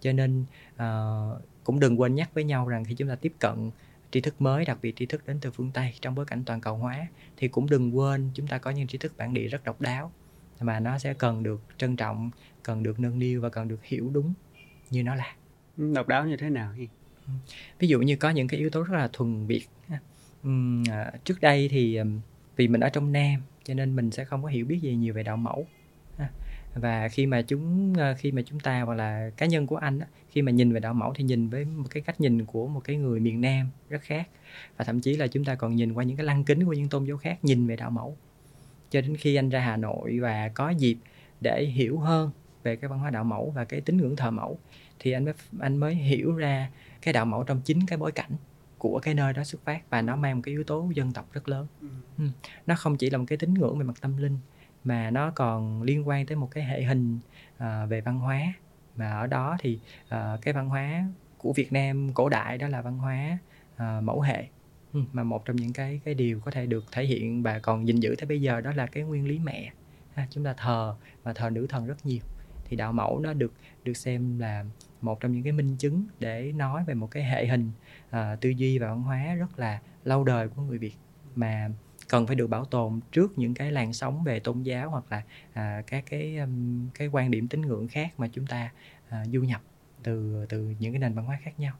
cho 0.01 0.13
nên 0.13 0.45
uh, 0.75 1.43
cũng 1.65 1.81
đừng 1.81 2.01
quên 2.01 2.15
nhắc 2.15 2.35
với 2.35 2.45
nhau 2.45 2.69
rằng 2.69 2.85
khi 2.85 2.95
chúng 2.95 3.09
ta 3.09 3.15
tiếp 3.15 3.33
cận 3.39 3.71
tri 4.11 4.21
thức 4.21 4.41
mới 4.41 4.65
đặc 4.65 4.79
biệt 4.83 4.97
tri 4.97 5.07
thức 5.07 5.27
đến 5.27 5.39
từ 5.41 5.51
phương 5.51 5.71
tây 5.75 5.95
trong 6.01 6.15
bối 6.15 6.27
cảnh 6.27 6.43
toàn 6.47 6.61
cầu 6.61 6.77
hóa 6.77 7.07
thì 7.37 7.49
cũng 7.49 7.71
đừng 7.71 7.99
quên 7.99 8.31
chúng 8.35 8.47
ta 8.47 8.59
có 8.59 8.71
những 8.71 8.87
tri 8.87 8.99
thức 8.99 9.13
bản 9.17 9.35
địa 9.35 9.49
rất 9.49 9.65
độc 9.65 9.81
đáo 9.81 10.13
mà 10.61 10.81
nó 10.81 10.99
sẽ 10.99 11.15
cần 11.15 11.43
được 11.43 11.63
trân 11.79 11.97
trọng 11.97 12.31
cần 12.63 12.83
được 12.83 13.01
nâng 13.01 13.19
niu 13.19 13.41
và 13.41 13.49
cần 13.49 13.69
được 13.69 13.85
hiểu 13.85 14.11
đúng 14.13 14.35
như 14.91 15.03
nó 15.03 15.15
là. 15.15 15.35
Độc 15.77 16.09
đáo 16.09 16.27
như 16.27 16.37
thế 16.37 16.51
nào 16.51 16.75
nhỉ? 16.77 16.89
Ví 17.79 17.89
dụ 17.89 18.01
như 18.01 18.17
có 18.17 18.31
những 18.31 18.49
cái 18.49 18.61
yếu 18.61 18.71
tố 18.71 18.83
rất 18.83 18.97
là 18.97 19.09
thuần 19.13 19.47
việt 19.47 19.67
uhm, 20.47 20.85
trước 21.25 21.41
đây 21.41 21.69
thì 21.69 21.99
vì 22.57 22.69
mình 22.69 22.81
ở 22.81 22.89
trong 22.89 23.13
nam 23.13 23.43
cho 23.65 23.75
nên 23.75 23.97
mình 23.97 24.11
sẽ 24.11 24.25
không 24.25 24.43
có 24.43 24.49
hiểu 24.49 24.67
biết 24.67 24.79
gì 24.83 24.97
nhiều 24.97 25.15
về 25.15 25.23
đạo 25.23 25.37
mẫu 25.37 25.67
và 26.75 27.09
khi 27.09 27.27
mà 27.27 27.43
chúng 27.43 27.95
ờ, 27.99 28.15
khi 28.19 28.33
mà 28.33 28.43
chúng 28.43 28.61
ta 28.61 28.81
hoặc 28.81 28.95
là 28.95 29.31
cá 29.37 29.47
nhân 29.47 29.67
của 29.67 29.77
anh 29.77 30.01
khi 30.31 30.43
mà 30.43 30.53
nhìn 30.53 30.73
về 30.73 30.81
đạo 30.81 30.95
mẫu 30.95 31.13
thì 31.15 31.25
nhìn 31.25 31.49
với 31.49 31.65
một 31.65 31.85
cái 31.91 32.03
cách 32.03 32.21
nhìn 32.21 32.45
của 32.45 32.69
một 32.69 32.81
cái 32.85 32.97
người 32.97 33.21
miền 33.21 33.41
nam 33.41 33.71
rất 33.89 34.03
khác. 34.03 34.29
Và 34.77 34.85
thậm 34.85 35.01
chí 35.01 35.17
là 35.17 35.27
chúng 35.27 35.45
ta 35.45 35.55
còn 35.55 35.77
nhìn 35.77 35.93
qua 35.93 36.05
những 36.05 36.17
cái 36.17 36.27
lăng 36.27 36.45
kính 36.45 36.65
của 36.65 36.73
những 36.73 36.89
tôn 36.89 37.05
giáo 37.05 37.17
khác 37.17 37.45
nhìn 37.45 37.67
về 37.67 37.77
đạo 37.77 37.91
mẫu 37.91 38.17
cho 38.95 39.01
đến 39.01 39.17
khi 39.17 39.35
anh 39.35 39.49
ra 39.49 39.61
hà 39.61 39.77
nội 39.77 40.19
và 40.19 40.49
có 40.49 40.71
dịp 40.71 40.99
để 41.41 41.65
hiểu 41.65 41.99
hơn 41.99 42.31
về 42.63 42.77
cái 42.77 42.89
văn 42.89 42.99
hóa 42.99 43.11
đạo 43.11 43.25
mẫu 43.25 43.53
và 43.55 43.65
cái 43.65 43.81
tín 43.81 43.97
ngưỡng 43.97 44.17
thờ 44.17 44.31
mẫu 44.31 44.59
thì 44.99 45.13
anh 45.13 45.25
mới 45.25 45.35
anh 45.61 45.77
mới 45.77 45.95
hiểu 45.95 46.35
ra 46.37 46.71
cái 47.03 47.13
đạo 47.13 47.25
mẫu 47.25 47.45
trong 47.45 47.61
chính 47.65 47.87
cái 47.87 47.99
bối 47.99 48.13
cảnh 48.13 48.31
của 48.79 49.01
cái 49.03 49.15
nơi 49.15 49.33
đó 49.33 49.45
xuất 49.45 49.65
phát 49.65 49.91
và 49.91 50.03
nó 50.03 50.17
mang 50.17 50.37
một 50.37 50.43
cái 50.45 50.53
yếu 50.53 50.65
tố 50.65 50.91
dân 50.95 51.13
tộc 51.13 51.33
rất 51.33 51.49
lớn 51.49 51.67
ừ. 51.81 51.89
ừ. 52.19 52.25
nó 52.67 52.75
không 52.75 52.97
chỉ 52.97 53.11
là 53.11 53.19
một 53.19 53.25
cái 53.29 53.39
tín 53.39 53.55
ngưỡng 53.55 53.79
về 53.79 53.85
mặt 53.85 53.97
tâm 54.01 54.17
linh 54.17 54.39
mà 54.85 55.11
nó 55.11 55.31
còn 55.31 55.83
liên 55.83 56.09
quan 56.09 56.27
tới 56.27 56.37
một 56.37 56.49
cái 56.51 56.65
hệ 56.65 56.83
hình 56.83 57.19
uh, 57.57 57.63
về 57.89 58.01
văn 58.01 58.19
hóa 58.19 58.41
mà 58.97 59.11
ở 59.11 59.27
đó 59.27 59.57
thì 59.61 59.79
uh, 60.05 60.41
cái 60.43 60.55
văn 60.55 60.69
hóa 60.69 61.05
của 61.39 61.53
Việt 61.53 61.73
Nam 61.73 62.13
cổ 62.15 62.29
đại 62.29 62.59
đó 62.59 62.69
là 62.69 62.83
văn 62.83 62.99
hóa 62.99 63.39
uh, 63.75 64.03
mẫu 64.03 64.21
hệ 64.21 64.47
ừ, 64.95 65.01
mà 65.13 65.25
một 65.25 65.45
trong 65.45 65.57
những 65.57 65.73
cái 65.73 66.01
cái 66.05 66.15
điều 66.15 66.41
có 66.41 66.51
thể 66.51 66.67
được 66.67 66.85
thể 66.93 67.05
hiện 67.05 67.43
và 67.43 67.59
còn 67.59 67.87
gìn 67.89 68.01
giữ 68.01 68.15
tới 68.19 68.27
bây 68.27 68.41
giờ 68.41 68.61
đó 68.61 68.73
là 68.77 68.87
cái 68.87 69.03
nguyên 69.03 69.27
lý 69.27 69.39
mẹ. 69.39 69.73
Ha, 70.15 70.27
chúng 70.31 70.45
ta 70.45 70.55
thờ 70.57 70.97
và 71.23 71.33
thờ 71.33 71.51
nữ 71.51 71.67
thần 71.67 71.87
rất 71.87 72.07
nhiều. 72.07 72.21
Thì 72.65 72.77
đạo 72.77 72.93
mẫu 72.93 73.19
nó 73.19 73.33
được 73.33 73.53
được 73.85 73.97
xem 73.97 74.39
là 74.39 74.65
một 75.01 75.21
trong 75.21 75.33
những 75.33 75.43
cái 75.43 75.53
minh 75.53 75.77
chứng 75.77 76.05
để 76.21 76.53
nói 76.53 76.85
về 76.85 76.95
một 76.95 77.11
cái 77.11 77.25
hệ 77.25 77.47
hình 77.47 77.71
à, 78.11 78.37
tư 78.41 78.51
duy 78.51 78.79
và 78.79 78.89
văn 78.89 79.03
hóa 79.03 79.35
rất 79.35 79.59
là 79.59 79.81
lâu 80.05 80.25
đời 80.25 80.49
của 80.49 80.63
người 80.63 80.79
Việt. 80.79 80.95
Mà 81.35 81.69
cần 82.09 82.27
phải 82.27 82.37
được 82.37 82.47
bảo 82.47 82.65
tồn 82.65 83.01
trước 83.13 83.39
những 83.39 83.55
cái 83.55 83.73
làn 83.73 83.93
sóng 83.93 84.25
về 84.25 84.41
tôn 84.41 84.63
giáo 84.63 84.91
hoặc 84.91 85.05
là 85.11 85.23
à, 85.53 85.83
các 85.87 86.05
cái 86.11 86.37
um, 86.37 86.89
cái 86.95 87.09
quan 87.09 87.31
điểm 87.31 87.49
tín 87.49 87.61
ngưỡng 87.61 87.89
khác 87.89 88.15
mà 88.19 88.29
chúng 88.33 88.47
ta 88.47 88.73
à, 89.09 89.25
du 89.33 89.41
nhập 89.43 89.63
từ 90.03 90.47
từ 90.49 90.75
những 90.79 90.93
cái 90.93 90.99
nền 90.99 91.15
văn 91.15 91.25
hóa 91.25 91.39
khác 91.43 91.61
nhau 91.61 91.75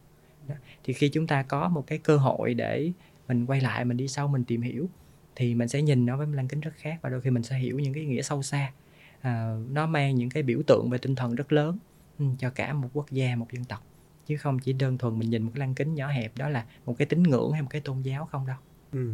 đó. 0.49 0.55
thì 0.85 0.93
khi 0.93 1.09
chúng 1.09 1.27
ta 1.27 1.43
có 1.43 1.69
một 1.69 1.87
cái 1.87 1.99
cơ 1.99 2.17
hội 2.17 2.55
để 2.55 2.93
mình 3.29 3.47
quay 3.47 3.61
lại 3.61 3.85
mình 3.85 3.97
đi 3.97 4.09
sâu 4.09 4.29
mình 4.29 4.45
tìm 4.45 4.63
hiểu 4.63 4.89
thì 5.37 5.55
mình 5.55 5.69
sẽ 5.69 5.83
nhìn 5.83 6.07
nó 6.07 6.17
với 6.17 6.27
lăng 6.27 6.49
kính 6.49 6.61
rất 6.61 6.71
khác 6.77 6.99
và 7.03 7.11
đôi 7.11 7.21
khi 7.21 7.31
mình 7.31 7.43
sẽ 7.43 7.57
hiểu 7.57 7.79
những 7.79 7.95
cái 7.95 8.05
nghĩa 8.05 8.23
sâu 8.23 8.43
xa 8.43 8.73
à, 9.21 9.57
nó 9.71 9.87
mang 9.87 10.15
những 10.15 10.31
cái 10.31 10.43
biểu 10.43 10.63
tượng 10.67 10.91
về 10.91 10.99
tinh 10.99 11.15
thần 11.15 11.35
rất 11.35 11.53
lớn 11.53 11.79
ừ, 12.19 12.25
cho 12.39 12.51
cả 12.51 12.73
một 12.73 12.89
quốc 12.93 13.11
gia 13.11 13.37
một 13.37 13.53
dân 13.53 13.65
tộc 13.65 13.87
chứ 14.27 14.37
không 14.37 14.59
chỉ 14.59 14.73
đơn 14.73 14.99
thuần 14.99 15.19
mình 15.19 15.31
nhìn 15.31 15.43
một 15.43 15.51
cái 15.55 15.61
lăng 15.61 15.75
kính 15.75 15.95
nhỏ 15.95 16.09
hẹp 16.09 16.33
đó 16.37 16.49
là 16.49 16.65
một 16.87 16.95
cái 16.99 17.07
tín 17.07 17.23
ngưỡng 17.23 17.53
hay 17.53 17.63
một 17.63 17.69
cái 17.71 17.81
tôn 17.81 18.03
giáo 18.03 18.27
không 18.27 18.47
đâu 18.47 18.57
ừ. 18.93 19.13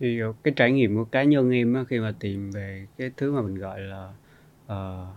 thì 0.00 0.20
ờ, 0.20 0.32
cái 0.42 0.54
trải 0.56 0.72
nghiệm 0.72 0.96
của 0.96 1.04
cá 1.04 1.22
nhân 1.22 1.50
em 1.50 1.74
á, 1.74 1.84
khi 1.88 1.98
mà 2.00 2.14
tìm 2.20 2.50
về 2.50 2.86
cái 2.98 3.10
thứ 3.16 3.32
mà 3.32 3.42
mình 3.42 3.54
gọi 3.54 3.80
là 3.80 4.12
uh, 4.64 5.08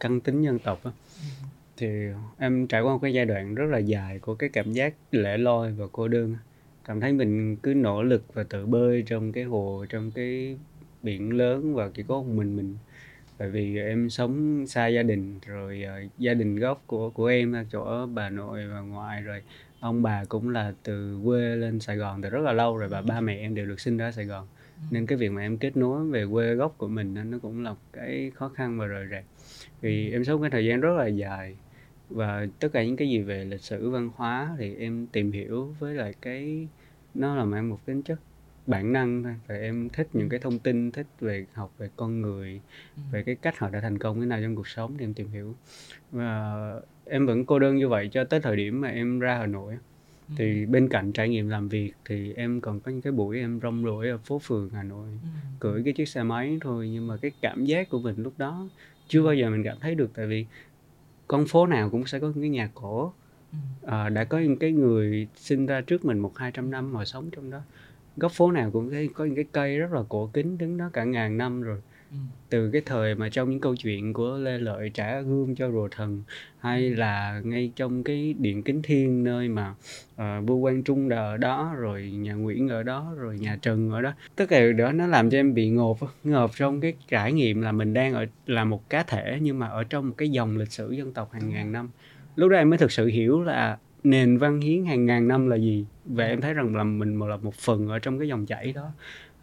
căn 0.00 0.20
tính 0.20 0.42
dân 0.42 0.58
tộc 0.58 0.84
á, 0.84 0.90
ừ. 1.20 1.46
Thì 1.76 1.88
em 2.38 2.66
trải 2.66 2.80
qua 2.80 2.92
một 2.92 2.98
cái 3.02 3.12
giai 3.14 3.24
đoạn 3.24 3.54
rất 3.54 3.66
là 3.66 3.78
dài 3.78 4.18
của 4.18 4.34
cái 4.34 4.48
cảm 4.48 4.72
giác 4.72 4.94
lẻ 5.12 5.38
loi 5.38 5.72
và 5.72 5.86
cô 5.92 6.08
đơn. 6.08 6.36
Cảm 6.84 7.00
thấy 7.00 7.12
mình 7.12 7.56
cứ 7.56 7.74
nỗ 7.74 8.02
lực 8.02 8.34
và 8.34 8.42
tự 8.42 8.66
bơi 8.66 9.02
trong 9.06 9.32
cái 9.32 9.44
hồ 9.44 9.84
trong 9.88 10.10
cái 10.10 10.58
biển 11.02 11.36
lớn 11.36 11.74
và 11.74 11.90
chỉ 11.94 12.02
có 12.08 12.14
một 12.14 12.28
mình 12.34 12.56
mình. 12.56 12.76
Bởi 13.38 13.50
vì 13.50 13.78
em 13.78 14.10
sống 14.10 14.64
xa 14.66 14.86
gia 14.86 15.02
đình 15.02 15.38
rồi 15.46 15.84
uh, 16.04 16.18
gia 16.18 16.34
đình 16.34 16.56
gốc 16.56 16.82
của 16.86 17.10
của 17.10 17.26
em 17.26 17.52
ở 17.52 17.64
chỗ 17.72 18.06
bà 18.06 18.30
nội 18.30 18.66
và 18.66 18.80
ngoại 18.80 19.22
rồi. 19.22 19.42
Ông 19.80 20.02
bà 20.02 20.24
cũng 20.24 20.50
là 20.50 20.72
từ 20.82 21.18
quê 21.24 21.56
lên 21.56 21.80
Sài 21.80 21.96
Gòn 21.96 22.22
từ 22.22 22.30
rất 22.30 22.40
là 22.40 22.52
lâu 22.52 22.76
rồi 22.76 22.88
và 22.88 23.02
ba 23.02 23.20
mẹ 23.20 23.36
em 23.36 23.54
đều 23.54 23.66
được 23.66 23.80
sinh 23.80 23.96
ra 23.96 24.12
Sài 24.12 24.24
Gòn. 24.24 24.46
Nên 24.90 25.06
cái 25.06 25.18
việc 25.18 25.28
mà 25.28 25.42
em 25.42 25.58
kết 25.58 25.76
nối 25.76 26.06
về 26.06 26.26
quê 26.32 26.54
gốc 26.54 26.74
của 26.78 26.88
mình 26.88 27.30
nó 27.30 27.38
cũng 27.42 27.62
là 27.64 27.74
cái 27.92 28.32
khó 28.34 28.48
khăn 28.48 28.78
và 28.78 28.86
rời 28.86 29.06
rạc. 29.10 29.24
Vì 29.80 30.12
em 30.12 30.24
sống 30.24 30.40
cái 30.40 30.50
thời 30.50 30.64
gian 30.64 30.80
rất 30.80 30.94
là 30.98 31.06
dài 31.06 31.56
và 32.14 32.46
tất 32.60 32.68
cả 32.72 32.84
những 32.84 32.96
cái 32.96 33.08
gì 33.08 33.18
về 33.18 33.44
lịch 33.44 33.60
sử 33.60 33.90
văn 33.90 34.10
hóa 34.16 34.56
thì 34.58 34.74
em 34.74 35.06
tìm 35.06 35.32
hiểu 35.32 35.74
với 35.78 35.94
lại 35.94 36.14
cái 36.22 36.68
nó 37.14 37.36
là 37.36 37.44
mang 37.44 37.68
một 37.68 37.86
tính 37.86 38.02
chất 38.02 38.20
bản 38.66 38.92
năng 38.92 39.22
thôi. 39.22 39.34
Và 39.46 39.54
em 39.54 39.88
thích 39.88 40.08
những 40.12 40.28
cái 40.28 40.40
thông 40.40 40.58
tin 40.58 40.90
thích 40.90 41.06
về 41.20 41.46
học 41.52 41.72
về 41.78 41.88
con 41.96 42.20
người 42.20 42.60
về 43.12 43.22
cái 43.22 43.34
cách 43.34 43.58
họ 43.58 43.70
đã 43.70 43.80
thành 43.80 43.98
công 43.98 44.20
thế 44.20 44.26
nào 44.26 44.40
trong 44.42 44.56
cuộc 44.56 44.68
sống 44.68 44.94
thì 44.98 45.04
em 45.04 45.14
tìm 45.14 45.28
hiểu. 45.28 45.54
Và 46.12 46.54
em 47.04 47.26
vẫn 47.26 47.44
cô 47.44 47.58
đơn 47.58 47.76
như 47.76 47.88
vậy 47.88 48.08
cho 48.12 48.24
tới 48.24 48.40
thời 48.40 48.56
điểm 48.56 48.80
mà 48.80 48.88
em 48.88 49.20
ra 49.20 49.38
hà 49.38 49.46
nội 49.46 49.78
thì 50.36 50.66
bên 50.66 50.88
cạnh 50.88 51.12
trải 51.12 51.28
nghiệm 51.28 51.48
làm 51.48 51.68
việc 51.68 51.92
thì 52.04 52.32
em 52.34 52.60
còn 52.60 52.80
có 52.80 52.92
những 52.92 53.02
cái 53.02 53.12
buổi 53.12 53.38
em 53.38 53.60
rong 53.62 53.84
ruổi 53.84 54.08
ở 54.08 54.18
phố 54.18 54.38
phường 54.38 54.70
hà 54.70 54.82
nội 54.82 55.08
cưỡi 55.60 55.82
cái 55.84 55.92
chiếc 55.92 56.08
xe 56.08 56.22
máy 56.22 56.58
thôi. 56.60 56.88
Nhưng 56.92 57.06
mà 57.06 57.16
cái 57.16 57.30
cảm 57.40 57.64
giác 57.64 57.88
của 57.88 58.00
mình 58.00 58.14
lúc 58.18 58.32
đó 58.38 58.68
chưa 59.08 59.22
bao 59.22 59.34
giờ 59.34 59.50
mình 59.50 59.64
cảm 59.64 59.76
thấy 59.80 59.94
được. 59.94 60.10
Tại 60.14 60.26
vì 60.26 60.46
con 61.26 61.46
phố 61.46 61.66
nào 61.66 61.90
cũng 61.90 62.06
sẽ 62.06 62.20
có 62.20 62.26
những 62.26 62.40
cái 62.40 62.50
nhà 62.50 62.70
cổ. 62.74 63.12
À, 63.86 64.08
đã 64.08 64.24
có 64.24 64.38
những 64.38 64.56
cái 64.56 64.72
người 64.72 65.28
sinh 65.36 65.66
ra 65.66 65.80
trước 65.80 66.04
mình 66.04 66.18
một 66.18 66.38
hai 66.38 66.52
trăm 66.52 66.70
năm 66.70 66.94
họ 66.94 67.04
sống 67.04 67.30
trong 67.30 67.50
đó. 67.50 67.60
Góc 68.16 68.32
phố 68.32 68.52
nào 68.52 68.70
cũng 68.70 68.90
thấy 68.90 69.08
có 69.14 69.24
những 69.24 69.34
cái 69.34 69.44
cây 69.52 69.78
rất 69.78 69.92
là 69.92 70.02
cổ 70.08 70.30
kính 70.32 70.58
đứng 70.58 70.76
đó 70.76 70.90
cả 70.92 71.04
ngàn 71.04 71.38
năm 71.38 71.62
rồi 71.62 71.80
Ừ. 72.14 72.18
từ 72.50 72.70
cái 72.70 72.82
thời 72.86 73.14
mà 73.14 73.28
trong 73.28 73.50
những 73.50 73.60
câu 73.60 73.76
chuyện 73.76 74.12
của 74.12 74.36
Lê 74.38 74.58
Lợi 74.58 74.90
trả 74.94 75.20
gươm 75.20 75.54
cho 75.54 75.70
rùa 75.70 75.88
thần 75.90 76.22
hay 76.58 76.88
Ừ. 76.88 76.94
là 76.94 77.40
ngay 77.44 77.72
trong 77.76 78.04
cái 78.04 78.34
điện 78.38 78.62
kính 78.62 78.82
thiên 78.82 79.24
nơi 79.24 79.48
mà 79.48 79.74
uh, 80.14 80.20
vua 80.46 80.62
Quang 80.62 80.82
Trung 80.82 81.08
ở 81.08 81.36
đó 81.36 81.74
rồi 81.78 82.10
nhà 82.10 82.32
Nguyễn 82.34 82.68
ở 82.68 82.82
đó 82.82 83.12
rồi 83.18 83.38
nhà 83.38 83.58
Trần 83.62 83.90
ở 83.90 84.02
đó 84.02 84.12
tất 84.36 84.46
cả 84.48 84.60
điều 84.60 84.72
đó 84.72 84.92
nó 84.92 85.06
làm 85.06 85.30
cho 85.30 85.38
em 85.38 85.54
bị 85.54 85.68
ngộp 85.70 85.98
ngợp 86.24 86.50
trong 86.56 86.80
cái 86.80 86.94
trải 87.08 87.32
nghiệm 87.32 87.62
là 87.62 87.72
mình 87.72 87.94
đang 87.94 88.14
ở 88.14 88.26
là 88.46 88.64
một 88.64 88.90
cá 88.90 89.02
thể 89.02 89.38
nhưng 89.42 89.58
mà 89.58 89.66
ở 89.68 89.84
trong 89.84 90.08
một 90.08 90.14
cái 90.16 90.28
dòng 90.28 90.56
lịch 90.56 90.72
sử 90.72 90.90
dân 90.92 91.12
tộc 91.12 91.32
hàng 91.32 91.50
ngàn 91.50 91.72
năm 91.72 91.88
lúc 92.36 92.50
đó 92.50 92.56
em 92.56 92.70
mới 92.70 92.78
thực 92.78 92.92
sự 92.92 93.06
hiểu 93.06 93.42
là 93.42 93.78
nền 94.04 94.38
văn 94.38 94.60
hiến 94.60 94.84
hàng 94.84 95.06
ngàn 95.06 95.28
năm 95.28 95.46
là 95.46 95.56
gì 95.56 95.86
và 96.04 96.24
em 96.26 96.40
thấy 96.40 96.54
rằng 96.54 96.76
là 96.76 96.84
mình 96.84 97.18
là 97.20 97.36
một 97.36 97.54
phần 97.54 97.88
ở 97.88 97.98
trong 97.98 98.18
cái 98.18 98.28
dòng 98.28 98.46
chảy 98.46 98.72
đó 98.72 98.92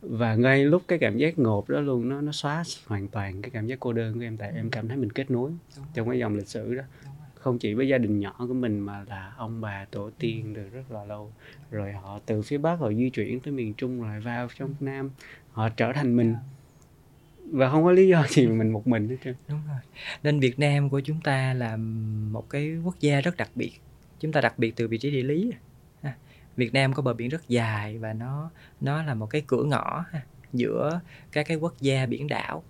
và 0.02 0.36
ngay 0.36 0.66
lúc 0.66 0.84
cái 0.88 1.00
cảm 1.00 1.18
giác 1.18 1.40
ngộp 1.40 1.70
đó 1.70 1.80
luôn 1.80 2.10
nó 2.10 2.22
nó 2.22 2.32
xóa 2.32 2.64
hoàn 2.86 3.08
toàn 3.08 3.42
cái 3.42 3.50
cảm 3.50 3.68
giác 3.68 3.80
cô 3.80 3.94
đơn 3.94 4.14
của 4.14 4.22
em 4.22 4.38
tại 4.38 4.52
em 4.56 4.70
cảm 4.70 4.88
thấy 4.88 4.98
mình 4.98 5.12
kết 5.12 5.32
nối 5.32 5.52
trong 5.94 6.10
cái 6.10 6.20
dòng 6.20 6.36
lịch 6.36 6.48
sử 6.48 6.76
đó. 6.76 6.84
Không 7.36 7.60
chỉ 7.60 7.74
với 7.74 7.88
gia 7.88 7.98
đình 7.98 8.20
nhỏ 8.20 8.36
của 8.38 8.54
mình 8.54 8.80
mà 8.80 9.06
là 9.10 9.34
ông 9.38 9.62
bà 9.62 9.86
tổ 9.92 10.10
tiên 10.20 10.54
từ 10.56 10.70
rất 10.70 10.92
là 10.92 11.06
lâu. 11.06 11.32
Rồi 11.72 11.92
họ 11.92 12.20
từ 12.26 12.42
phía 12.42 12.58
bắc 12.58 12.76
họ 12.80 12.92
di 12.92 13.10
chuyển 13.10 13.40
tới 13.40 13.54
miền 13.54 13.74
trung 13.74 14.02
rồi 14.02 14.20
vào 14.20 14.48
trong 14.58 14.76
nam. 14.80 15.10
Họ 15.52 15.70
trở 15.70 15.94
thành 15.94 16.16
mình. 16.16 16.36
Và 17.52 17.70
không 17.70 17.84
có 17.84 17.92
lý 17.92 18.08
do 18.08 18.26
gì 18.30 18.48
mà 18.48 18.56
mình 18.56 18.72
một 18.72 18.88
mình 18.88 19.10
hết 19.10 19.18
trơn. 19.24 19.36
Đúng 19.48 19.60
rồi. 19.68 19.80
Nên 20.24 20.40
Việt 20.40 20.60
Nam 20.60 20.90
của 20.90 21.00
chúng 21.00 21.22
ta 21.24 21.54
là 21.54 21.78
một 22.32 22.50
cái 22.50 22.78
quốc 22.84 22.96
gia 23.00 23.22
rất 23.22 23.38
đặc 23.38 23.50
biệt. 23.56 23.72
Chúng 24.20 24.32
ta 24.32 24.42
đặc 24.42 24.60
biệt 24.60 24.76
từ 24.76 24.88
vị 24.88 24.98
trí 24.98 25.12
địa 25.12 25.24
lý. 25.24 25.52
Việt 26.56 26.74
Nam 26.74 26.94
có 26.94 27.02
bờ 27.02 27.14
biển 27.14 27.30
rất 27.30 27.48
dài 27.48 27.98
và 27.98 28.14
nó 28.14 28.52
nó 28.82 29.04
là 29.04 29.14
một 29.14 29.28
cái 29.28 29.44
cửa 29.48 29.64
ngõ 29.64 30.06
ha, 30.12 30.22
giữa 30.54 31.00
các 31.32 31.48
cái 31.48 31.58
quốc 31.58 31.74
gia 31.80 32.06
biển 32.06 32.28
đảo 32.28 32.64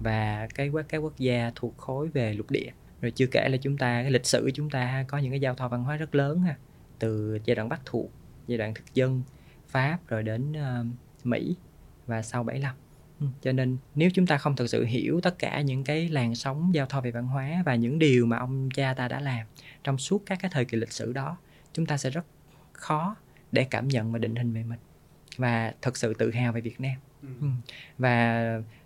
và 0.00 0.48
cái 0.54 0.70
các 0.74 0.86
các 0.88 0.98
quốc 0.98 1.18
gia 1.18 1.52
thuộc 1.54 1.76
khối 1.76 2.08
về 2.08 2.34
lục 2.34 2.50
địa. 2.50 2.70
Rồi 3.00 3.10
chưa 3.10 3.26
kể 3.26 3.48
là 3.48 3.56
chúng 3.56 3.78
ta 3.78 4.02
cái 4.02 4.10
lịch 4.10 4.26
sử 4.26 4.42
của 4.42 4.50
chúng 4.54 4.70
ta 4.70 5.04
có 5.08 5.18
những 5.18 5.32
cái 5.32 5.40
giao 5.40 5.54
thoa 5.54 5.68
văn 5.68 5.84
hóa 5.84 5.96
rất 5.96 6.14
lớn 6.14 6.40
ha, 6.40 6.56
từ 6.98 7.38
giai 7.44 7.54
đoạn 7.54 7.68
Bắc 7.68 7.80
thuộc, 7.84 8.10
giai 8.46 8.58
đoạn 8.58 8.74
thực 8.74 8.94
dân 8.94 9.22
Pháp 9.68 9.98
rồi 10.08 10.22
đến 10.22 10.52
uh, 10.52 10.86
Mỹ 11.24 11.56
và 12.06 12.22
sau 12.22 12.42
75. 12.42 12.76
Ừ, 13.20 13.26
cho 13.42 13.52
nên 13.52 13.76
nếu 13.94 14.10
chúng 14.14 14.26
ta 14.26 14.38
không 14.38 14.56
thực 14.56 14.66
sự 14.66 14.84
hiểu 14.84 15.20
tất 15.20 15.38
cả 15.38 15.60
những 15.60 15.84
cái 15.84 16.08
làn 16.08 16.34
sóng 16.34 16.74
giao 16.74 16.86
thoa 16.86 17.00
về 17.00 17.10
văn 17.10 17.26
hóa 17.26 17.62
và 17.66 17.74
những 17.74 17.98
điều 17.98 18.26
mà 18.26 18.38
ông 18.38 18.68
cha 18.74 18.94
ta 18.94 19.08
đã 19.08 19.20
làm 19.20 19.46
trong 19.84 19.98
suốt 19.98 20.22
các 20.26 20.38
cái 20.42 20.50
thời 20.54 20.64
kỳ 20.64 20.76
lịch 20.76 20.92
sử 20.92 21.12
đó 21.12 21.36
chúng 21.72 21.86
ta 21.86 21.96
sẽ 21.96 22.10
rất 22.10 22.24
khó 22.78 23.16
để 23.52 23.66
cảm 23.70 23.88
nhận 23.88 24.12
và 24.12 24.18
định 24.18 24.36
hình 24.36 24.52
về 24.52 24.62
mình. 24.62 24.78
Và 25.36 25.74
thật 25.82 25.96
sự 25.96 26.14
tự 26.14 26.30
hào 26.30 26.52
về 26.52 26.60
Việt 26.60 26.80
Nam. 26.80 26.94
Ừ. 27.40 27.46
và 27.98 28.44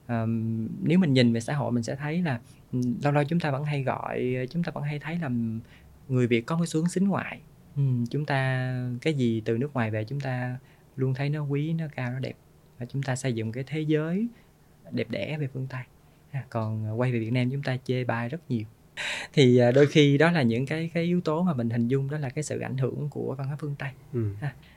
um, 0.08 0.68
nếu 0.82 0.98
mình 0.98 1.12
nhìn 1.12 1.32
về 1.32 1.40
xã 1.40 1.54
hội 1.54 1.72
mình 1.72 1.82
sẽ 1.82 1.96
thấy 1.96 2.22
là 2.22 2.40
lâu 3.02 3.12
lâu 3.12 3.24
chúng 3.24 3.40
ta 3.40 3.50
vẫn 3.50 3.64
hay 3.64 3.82
gọi 3.82 4.46
chúng 4.50 4.62
ta 4.62 4.72
vẫn 4.74 4.84
hay 4.84 4.98
thấy 4.98 5.18
là 5.18 5.30
người 6.08 6.26
Việt 6.26 6.46
có 6.46 6.56
cái 6.56 6.66
xu 6.66 6.80
hướng 6.80 6.88
xính 6.88 7.08
ngoại. 7.08 7.40
Ừ, 7.76 7.82
chúng 8.10 8.26
ta 8.26 8.72
cái 9.02 9.14
gì 9.14 9.42
từ 9.44 9.58
nước 9.58 9.74
ngoài 9.74 9.90
về 9.90 10.04
chúng 10.04 10.20
ta 10.20 10.58
luôn 10.96 11.14
thấy 11.14 11.30
nó 11.30 11.44
quý 11.44 11.72
nó 11.72 11.84
cao 11.96 12.12
nó 12.12 12.18
đẹp. 12.18 12.36
Và 12.78 12.86
chúng 12.86 13.02
ta 13.02 13.16
xây 13.16 13.32
dựng 13.32 13.52
cái 13.52 13.64
thế 13.66 13.80
giới 13.80 14.28
đẹp 14.90 15.10
đẽ 15.10 15.38
về 15.38 15.48
phương 15.52 15.66
Tây. 15.70 15.82
Còn 16.50 17.00
quay 17.00 17.12
về 17.12 17.18
Việt 17.18 17.30
Nam 17.30 17.50
chúng 17.50 17.62
ta 17.62 17.76
chê 17.84 18.04
bai 18.04 18.28
rất 18.28 18.50
nhiều 18.50 18.64
thì 19.32 19.58
à, 19.58 19.70
đôi 19.70 19.86
khi 19.86 20.18
đó 20.18 20.30
là 20.30 20.42
những 20.42 20.66
cái 20.66 20.90
cái 20.94 21.04
yếu 21.04 21.20
tố 21.20 21.42
mà 21.42 21.54
mình 21.54 21.70
hình 21.70 21.88
dung 21.88 22.10
đó 22.10 22.18
là 22.18 22.30
cái 22.30 22.44
sự 22.44 22.60
ảnh 22.60 22.76
hưởng 22.76 23.08
của 23.10 23.34
văn 23.34 23.46
hóa 23.46 23.56
phương 23.60 23.74
Tây. 23.78 23.90
Ừ. 24.12 24.26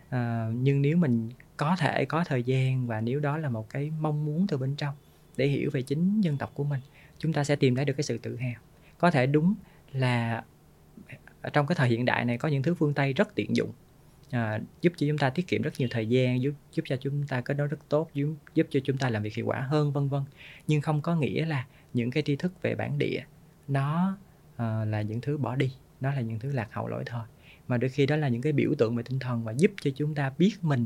à, 0.09 0.47
nhưng 0.53 0.81
nếu 0.81 0.97
mình 0.97 1.29
có 1.57 1.75
thể 1.79 2.05
có 2.05 2.23
thời 2.23 2.43
gian 2.43 2.87
và 2.87 3.01
nếu 3.01 3.19
đó 3.19 3.37
là 3.37 3.49
một 3.49 3.69
cái 3.69 3.91
mong 3.99 4.25
muốn 4.25 4.47
từ 4.47 4.57
bên 4.57 4.75
trong 4.75 4.95
để 5.37 5.47
hiểu 5.47 5.69
về 5.73 5.81
chính 5.81 6.21
dân 6.21 6.37
tộc 6.37 6.51
của 6.53 6.63
mình 6.63 6.79
chúng 7.17 7.33
ta 7.33 7.43
sẽ 7.43 7.55
tìm 7.55 7.75
thấy 7.75 7.85
được 7.85 7.93
cái 7.93 8.03
sự 8.03 8.17
tự 8.17 8.35
hào. 8.35 8.61
Có 8.97 9.11
thể 9.11 9.25
đúng 9.25 9.53
là 9.91 10.43
trong 11.53 11.67
cái 11.67 11.75
thời 11.75 11.89
hiện 11.89 12.05
đại 12.05 12.25
này 12.25 12.37
có 12.37 12.47
những 12.47 12.63
thứ 12.63 12.73
phương 12.73 12.93
Tây 12.93 13.13
rất 13.13 13.35
tiện 13.35 13.55
dụng 13.55 13.71
à, 14.31 14.59
giúp 14.81 14.93
cho 14.97 15.07
chúng 15.07 15.17
ta 15.17 15.29
tiết 15.29 15.47
kiệm 15.47 15.61
rất 15.61 15.71
nhiều 15.77 15.87
thời 15.91 16.07
gian 16.07 16.41
giúp 16.41 16.53
giúp 16.73 16.83
cho 16.85 16.95
chúng 16.97 17.27
ta 17.27 17.41
kết 17.41 17.53
nối 17.57 17.67
rất 17.67 17.89
tốt 17.89 18.09
giúp 18.13 18.35
giúp 18.53 18.67
cho 18.69 18.79
chúng 18.83 18.97
ta 18.97 19.09
làm 19.09 19.23
việc 19.23 19.35
hiệu 19.35 19.45
quả 19.45 19.59
hơn 19.59 19.91
vân 19.91 20.09
vân. 20.09 20.21
Nhưng 20.67 20.81
không 20.81 21.01
có 21.01 21.15
nghĩa 21.15 21.45
là 21.45 21.65
những 21.93 22.11
cái 22.11 22.23
tri 22.23 22.35
thức 22.35 22.61
về 22.61 22.75
bản 22.75 22.99
địa 22.99 23.21
nó 23.67 24.17
uh, 24.55 24.59
là 24.87 25.01
những 25.01 25.21
thứ 25.21 25.37
bỏ 25.37 25.55
đi 25.55 25.73
nó 26.01 26.13
là 26.13 26.21
những 26.21 26.39
thứ 26.39 26.51
lạc 26.51 26.67
hậu 26.71 26.87
lỗi 26.87 27.03
thời. 27.05 27.25
Mà 27.67 27.77
đôi 27.77 27.89
khi 27.89 28.05
đó 28.05 28.15
là 28.15 28.27
những 28.27 28.41
cái 28.41 28.53
biểu 28.53 28.73
tượng 28.77 28.95
về 28.95 29.03
tinh 29.03 29.19
thần 29.19 29.43
và 29.43 29.53
giúp 29.57 29.71
cho 29.81 29.91
chúng 29.95 30.15
ta 30.15 30.31
biết 30.37 30.57
mình 30.61 30.85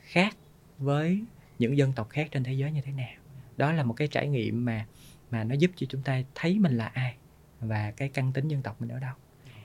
khác 0.00 0.36
với 0.78 1.24
những 1.58 1.76
dân 1.76 1.92
tộc 1.92 2.10
khác 2.10 2.28
trên 2.30 2.44
thế 2.44 2.52
giới 2.52 2.72
như 2.72 2.80
thế 2.80 2.92
nào. 2.92 3.14
Đó 3.56 3.72
là 3.72 3.82
một 3.82 3.94
cái 3.94 4.08
trải 4.08 4.28
nghiệm 4.28 4.64
mà 4.64 4.86
mà 5.30 5.44
nó 5.44 5.54
giúp 5.54 5.70
cho 5.76 5.86
chúng 5.90 6.02
ta 6.02 6.22
thấy 6.34 6.58
mình 6.58 6.76
là 6.76 6.86
ai 6.86 7.16
và 7.60 7.90
cái 7.90 8.08
căn 8.08 8.32
tính 8.32 8.48
dân 8.48 8.62
tộc 8.62 8.80
mình 8.80 8.88
ở 8.88 8.98
đâu. 8.98 9.14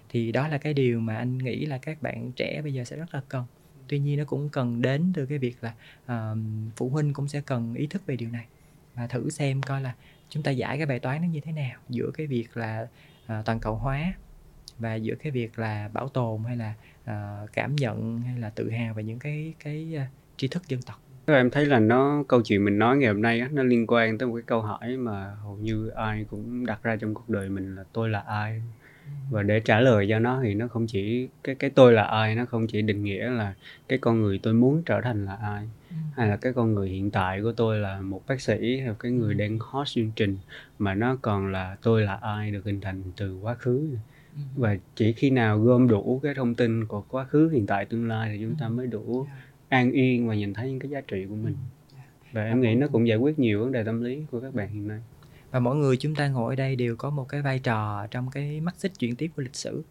Thì 0.10 0.32
đó 0.32 0.48
là 0.48 0.58
cái 0.58 0.74
điều 0.74 1.00
mà 1.00 1.16
anh 1.16 1.38
nghĩ 1.38 1.66
là 1.66 1.78
các 1.78 2.02
bạn 2.02 2.32
trẻ 2.32 2.62
bây 2.62 2.74
giờ 2.74 2.84
sẽ 2.84 2.96
rất 2.96 3.16
là 3.16 3.22
cần. 3.30 3.46
Tuy 3.88 4.00
nhiên 4.00 4.20
nó 4.20 4.26
cũng 4.26 4.50
cần 4.50 4.82
đến 4.82 5.12
từ 5.14 5.26
cái 5.26 5.38
việc 5.38 5.58
là 5.64 5.74
uh, 6.06 6.38
phụ 6.76 6.90
huynh 6.90 7.14
cũng 7.14 7.28
sẽ 7.28 7.42
cần 7.42 7.74
ý 7.74 7.88
thức 7.88 8.06
về 8.06 8.16
điều 8.16 8.30
này. 8.30 8.46
Và 8.96 9.08
thử 9.08 9.30
xem 9.30 9.62
coi 9.62 9.82
là 9.82 9.96
chúng 10.32 10.44
ta 10.44 10.52
giải 10.52 10.78
cái 10.78 10.86
bài 10.86 11.00
toán 11.00 11.22
nó 11.22 11.28
như 11.28 11.40
thế 11.40 11.52
nào? 11.52 11.80
Giữa 11.90 12.12
cái 12.14 12.28
việc 12.28 12.58
là 12.58 12.88
uh, 13.24 13.46
toàn 13.46 13.60
cầu 13.60 13.76
hóa 13.76 14.14
và 14.80 14.96
giữa 14.96 15.16
cái 15.16 15.32
việc 15.32 15.60
là 15.60 15.90
bảo 15.94 16.10
tồn 16.10 16.44
hay 16.44 16.58
là 16.58 16.74
uh, 17.04 17.54
cảm 17.54 17.76
nhận 17.76 18.22
hay 18.22 18.40
là 18.40 18.50
tự 18.50 18.70
hào 18.70 18.94
về 18.94 19.04
những 19.04 19.20
cái 19.20 19.54
cái 19.64 19.96
uh, 19.96 20.08
tri 20.38 20.48
thức 20.48 20.68
dân 20.68 20.82
tộc. 20.82 21.02
Em 21.26 21.50
thấy 21.50 21.66
là 21.66 21.80
nó 21.80 22.24
câu 22.28 22.42
chuyện 22.42 22.66
mình 22.66 22.80
nói 22.80 22.98
ngày 22.98 23.08
hôm 23.08 23.22
nay 23.22 23.40
á, 23.40 23.50
nó 23.52 23.64
liên 23.64 23.88
quan 23.88 24.18
tới 24.18 24.28
một 24.28 24.36
cái 24.36 24.44
câu 24.46 24.62
hỏi 24.62 24.98
mà 24.98 25.36
hầu 25.44 25.58
như 25.58 25.88
ai 25.88 26.26
cũng 26.30 26.66
đặt 26.66 26.84
ra 26.84 26.96
trong 26.96 27.14
cuộc 27.14 27.30
đời 27.30 27.50
mình 27.50 27.76
là 27.76 27.84
tôi 27.94 28.10
là 28.10 28.20
ai? 28.20 28.62
Và 29.30 29.44
để 29.44 29.60
trả 29.60 29.80
lời 29.80 30.06
cho 30.10 30.20
nó 30.20 30.40
thì 30.44 30.54
nó 30.54 30.68
không 30.68 30.88
chỉ 30.88 31.28
cái 31.44 31.56
cái 31.56 31.70
tôi 31.70 31.94
là 31.94 32.04
ai 32.04 32.36
nó 32.36 32.46
không 32.46 32.68
chỉ 32.68 32.82
định 32.82 33.04
nghĩa 33.04 33.30
là 33.30 33.54
cái 33.88 34.00
con 34.00 34.22
người 34.22 34.40
tôi 34.44 34.54
muốn 34.54 34.84
trở 34.86 35.02
thành 35.02 35.26
là 35.26 35.36
ai 35.36 35.70
ừ. 35.90 35.96
hay 36.16 36.28
là 36.28 36.36
cái 36.36 36.54
con 36.54 36.74
người 36.74 36.90
hiện 36.90 37.12
tại 37.12 37.42
của 37.42 37.52
tôi 37.52 37.80
là 37.80 38.02
một 38.02 38.22
bác 38.28 38.42
sĩ 38.42 38.80
hay 38.80 38.94
cái 39.00 39.12
người 39.12 39.34
ừ. 39.34 39.38
đang 39.38 39.60
host 39.60 39.96
chương 39.96 40.12
trình 40.16 40.38
mà 40.80 40.94
nó 40.94 41.18
còn 41.22 41.52
là 41.52 41.78
tôi 41.82 42.02
là 42.02 42.16
ai 42.16 42.52
được 42.52 42.66
hình 42.66 42.82
thành 42.82 43.04
từ 43.18 43.38
quá 43.42 43.56
khứ. 43.56 43.90
Ừ. 44.36 44.42
và 44.56 44.78
chỉ 44.96 45.14
khi 45.14 45.30
nào 45.30 45.60
gom 45.60 45.88
đủ 45.88 46.20
cái 46.24 46.34
thông 46.34 46.56
tin 46.56 46.86
của 46.86 47.04
quá 47.10 47.24
khứ 47.24 47.50
hiện 47.50 47.66
tại 47.66 47.86
tương 47.86 48.08
lai 48.08 48.30
thì 48.34 48.46
chúng 48.46 48.56
ta 48.60 48.70
mới 48.70 48.88
đủ 48.88 49.28
an 49.70 49.92
yên 49.92 50.28
và 50.28 50.36
nhìn 50.36 50.54
thấy 50.54 50.70
những 50.70 50.80
cái 50.80 50.92
giá 50.92 51.02
trị 51.02 51.26
của 51.30 51.36
mình. 51.36 51.56
Và 52.32 52.46
em 52.46 52.62
nghĩ 52.62 52.76
nó 52.76 52.88
cũng 52.88 53.08
giải 53.08 53.18
quyết 53.18 53.40
nhiều 53.40 53.60
vấn 53.60 53.72
đề 53.72 53.84
tâm 53.84 54.02
lý 54.02 54.24
của 54.32 54.40
các 54.40 54.54
bạn 54.54 54.70
hiện 54.70 54.88
nay 54.88 55.00
và 55.52 55.60
mỗi 55.60 55.76
người 55.76 55.98
chúng 55.98 56.16
ta 56.16 56.28
ngồi 56.28 56.54
ở 56.54 56.56
đây 56.56 56.76
đều 56.76 56.96
có 56.96 57.10
một 57.10 57.30
cái 57.30 57.42
vai 57.42 57.60
trò 57.60 58.08
trong 58.12 58.32
cái 58.32 58.62
mắt 58.62 58.76
xích 58.78 58.92
chuyển 59.00 59.16
tiếp 59.16 59.32
của 59.36 59.42
lịch 59.42 59.56
sử. 59.56 59.84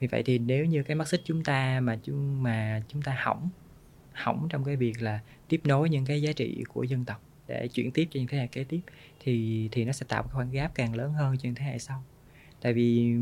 Vì 0.00 0.06
vậy 0.06 0.22
thì 0.22 0.38
nếu 0.38 0.64
như 0.64 0.82
cái 0.82 0.94
mắt 0.94 1.08
xích 1.08 1.20
chúng 1.24 1.44
ta 1.44 1.80
mà 1.80 1.98
chúng 2.02 2.42
mà 2.42 2.82
chúng 2.88 3.02
ta 3.02 3.16
hỏng 3.22 3.48
hỏng 4.12 4.46
trong 4.50 4.64
cái 4.64 4.76
việc 4.76 5.02
là 5.02 5.20
tiếp 5.48 5.60
nối 5.64 5.90
những 5.90 6.04
cái 6.04 6.22
giá 6.22 6.32
trị 6.32 6.64
của 6.68 6.82
dân 6.82 7.04
tộc 7.04 7.22
để 7.50 7.68
chuyển 7.68 7.90
tiếp 7.90 8.08
cho 8.10 8.18
những 8.18 8.28
thế 8.28 8.38
hệ 8.38 8.46
kế 8.46 8.64
tiếp, 8.64 8.80
thì 9.20 9.68
thì 9.72 9.84
nó 9.84 9.92
sẽ 9.92 10.06
tạo 10.08 10.22
một 10.22 10.28
khoảng 10.32 10.50
gap 10.50 10.74
càng 10.74 10.94
lớn 10.94 11.12
hơn 11.12 11.36
cho 11.36 11.46
những 11.46 11.54
thế 11.54 11.64
hệ 11.64 11.78
sau. 11.78 12.04
Tại 12.60 12.72
vì, 12.72 13.14